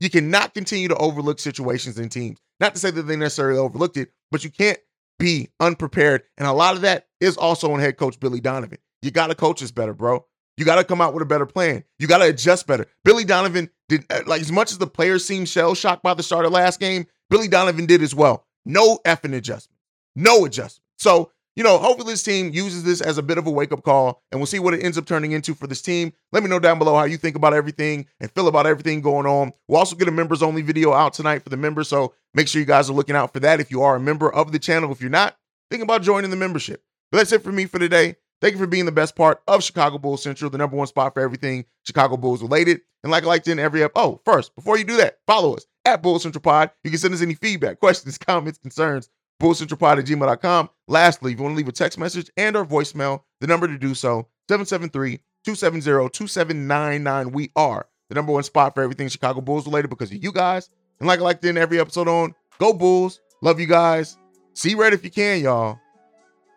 You 0.00 0.10
cannot 0.10 0.54
continue 0.54 0.88
to 0.88 0.96
overlook 0.96 1.40
situations 1.40 1.98
and 1.98 2.12
teams. 2.12 2.38
Not 2.60 2.74
to 2.74 2.80
say 2.80 2.90
that 2.90 3.02
they 3.02 3.16
necessarily 3.16 3.58
overlooked 3.58 3.96
it, 3.96 4.10
but 4.30 4.44
you 4.44 4.50
can't 4.50 4.78
be 5.18 5.48
unprepared. 5.58 6.22
And 6.38 6.46
a 6.46 6.52
lot 6.52 6.76
of 6.76 6.82
that 6.82 7.06
is 7.20 7.36
also 7.36 7.72
on 7.72 7.80
head 7.80 7.96
coach 7.96 8.20
Billy 8.20 8.40
Donovan. 8.40 8.78
You 9.02 9.10
got 9.10 9.28
to 9.28 9.34
coach 9.34 9.62
us 9.62 9.70
better, 9.70 9.94
bro. 9.94 10.24
You 10.56 10.64
got 10.64 10.76
to 10.76 10.84
come 10.84 11.00
out 11.00 11.12
with 11.12 11.22
a 11.22 11.26
better 11.26 11.46
plan. 11.46 11.84
You 11.98 12.06
got 12.06 12.18
to 12.18 12.28
adjust 12.28 12.66
better. 12.66 12.86
Billy 13.04 13.24
Donovan 13.24 13.70
did 13.88 14.04
uh, 14.10 14.20
like 14.26 14.40
as 14.40 14.50
much 14.50 14.72
as 14.72 14.78
the 14.78 14.86
players 14.86 15.24
seemed 15.24 15.48
shell 15.48 15.74
shocked 15.74 16.02
by 16.02 16.14
the 16.14 16.22
start 16.22 16.46
of 16.46 16.52
last 16.52 16.80
game. 16.80 17.06
Billy 17.30 17.48
Donovan 17.48 17.86
did 17.86 18.02
as 18.02 18.14
well. 18.14 18.46
No 18.64 18.98
effing 19.04 19.34
adjustment. 19.34 19.78
No 20.14 20.44
adjustment. 20.44 20.84
So, 20.98 21.30
you 21.54 21.64
know, 21.64 21.78
hopefully 21.78 22.12
this 22.12 22.22
team 22.22 22.50
uses 22.52 22.84
this 22.84 23.00
as 23.00 23.16
a 23.16 23.22
bit 23.22 23.38
of 23.38 23.46
a 23.46 23.50
wake 23.50 23.72
up 23.72 23.82
call 23.82 24.22
and 24.30 24.38
we'll 24.38 24.46
see 24.46 24.58
what 24.58 24.74
it 24.74 24.84
ends 24.84 24.98
up 24.98 25.06
turning 25.06 25.32
into 25.32 25.54
for 25.54 25.66
this 25.66 25.80
team. 25.80 26.12
Let 26.32 26.42
me 26.42 26.50
know 26.50 26.58
down 26.58 26.78
below 26.78 26.96
how 26.96 27.04
you 27.04 27.16
think 27.16 27.36
about 27.36 27.54
everything 27.54 28.06
and 28.20 28.30
feel 28.30 28.48
about 28.48 28.66
everything 28.66 29.00
going 29.00 29.26
on. 29.26 29.52
We'll 29.66 29.78
also 29.78 29.96
get 29.96 30.08
a 30.08 30.10
members 30.10 30.42
only 30.42 30.62
video 30.62 30.92
out 30.92 31.14
tonight 31.14 31.42
for 31.42 31.48
the 31.48 31.56
members. 31.56 31.88
So 31.88 32.14
make 32.34 32.48
sure 32.48 32.60
you 32.60 32.66
guys 32.66 32.90
are 32.90 32.94
looking 32.94 33.16
out 33.16 33.32
for 33.32 33.40
that 33.40 33.60
if 33.60 33.70
you 33.70 33.82
are 33.82 33.96
a 33.96 34.00
member 34.00 34.32
of 34.32 34.52
the 34.52 34.58
channel. 34.58 34.92
If 34.92 35.00
you're 35.00 35.10
not, 35.10 35.36
think 35.70 35.82
about 35.82 36.02
joining 36.02 36.30
the 36.30 36.36
membership. 36.36 36.82
But 37.10 37.18
that's 37.18 37.32
it 37.32 37.42
for 37.42 37.52
me 37.52 37.66
for 37.66 37.78
today. 37.78 38.16
Thank 38.42 38.52
you 38.52 38.58
for 38.58 38.66
being 38.66 38.84
the 38.84 38.92
best 38.92 39.16
part 39.16 39.42
of 39.48 39.64
Chicago 39.64 39.96
Bulls 39.96 40.22
Central, 40.22 40.50
the 40.50 40.58
number 40.58 40.76
one 40.76 40.86
spot 40.86 41.14
for 41.14 41.20
everything 41.20 41.64
Chicago 41.84 42.18
Bulls 42.18 42.42
related. 42.42 42.82
And 43.02 43.10
like 43.10 43.24
I 43.24 43.28
liked 43.28 43.48
in 43.48 43.58
every 43.58 43.82
up. 43.82 43.92
Oh, 43.96 44.20
first, 44.26 44.54
before 44.54 44.76
you 44.76 44.84
do 44.84 44.98
that, 44.98 45.18
follow 45.26 45.54
us 45.54 45.64
at 45.86 46.02
Bulls 46.02 46.24
Central 46.24 46.42
Pod. 46.42 46.70
You 46.84 46.90
can 46.90 46.98
send 46.98 47.14
us 47.14 47.22
any 47.22 47.34
feedback, 47.34 47.78
questions, 47.78 48.18
comments, 48.18 48.58
concerns, 48.58 49.08
bullcentralpod 49.40 49.98
at 49.98 50.04
gmail.com. 50.04 50.68
Lastly, 50.88 51.32
if 51.32 51.38
you 51.38 51.44
want 51.44 51.54
to 51.54 51.56
leave 51.56 51.68
a 51.68 51.72
text 51.72 51.98
message 51.98 52.28
and 52.36 52.56
or 52.56 52.66
voicemail, 52.66 53.22
the 53.40 53.46
number 53.46 53.66
to 53.68 53.78
do 53.78 53.94
so, 53.94 54.28
773-270-2799. 54.50 57.32
We 57.32 57.52
are 57.56 57.86
the 58.08 58.14
number 58.14 58.32
one 58.32 58.42
spot 58.42 58.74
for 58.74 58.82
everything 58.82 59.08
Chicago 59.08 59.40
Bulls 59.40 59.66
related 59.66 59.88
because 59.88 60.10
of 60.10 60.22
you 60.22 60.32
guys. 60.32 60.68
And 60.98 61.06
like 61.06 61.20
I 61.20 61.22
liked 61.22 61.44
in 61.44 61.56
every 61.56 61.78
episode 61.78 62.08
on, 62.08 62.34
go 62.58 62.72
Bulls. 62.72 63.20
Love 63.42 63.60
you 63.60 63.66
guys. 63.66 64.16
See 64.54 64.74
red 64.74 64.92
if 64.92 65.04
you 65.04 65.10
can, 65.10 65.40
y'all. 65.40 65.78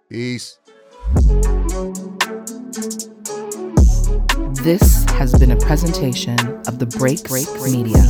Peace. 0.10 0.58
This 4.64 5.06
has 5.10 5.38
been 5.38 5.52
a 5.52 5.58
presentation 5.58 6.40
of 6.68 6.80
the 6.80 6.88
Break 6.98 7.24
Break 7.26 7.48
Media. 7.62 8.02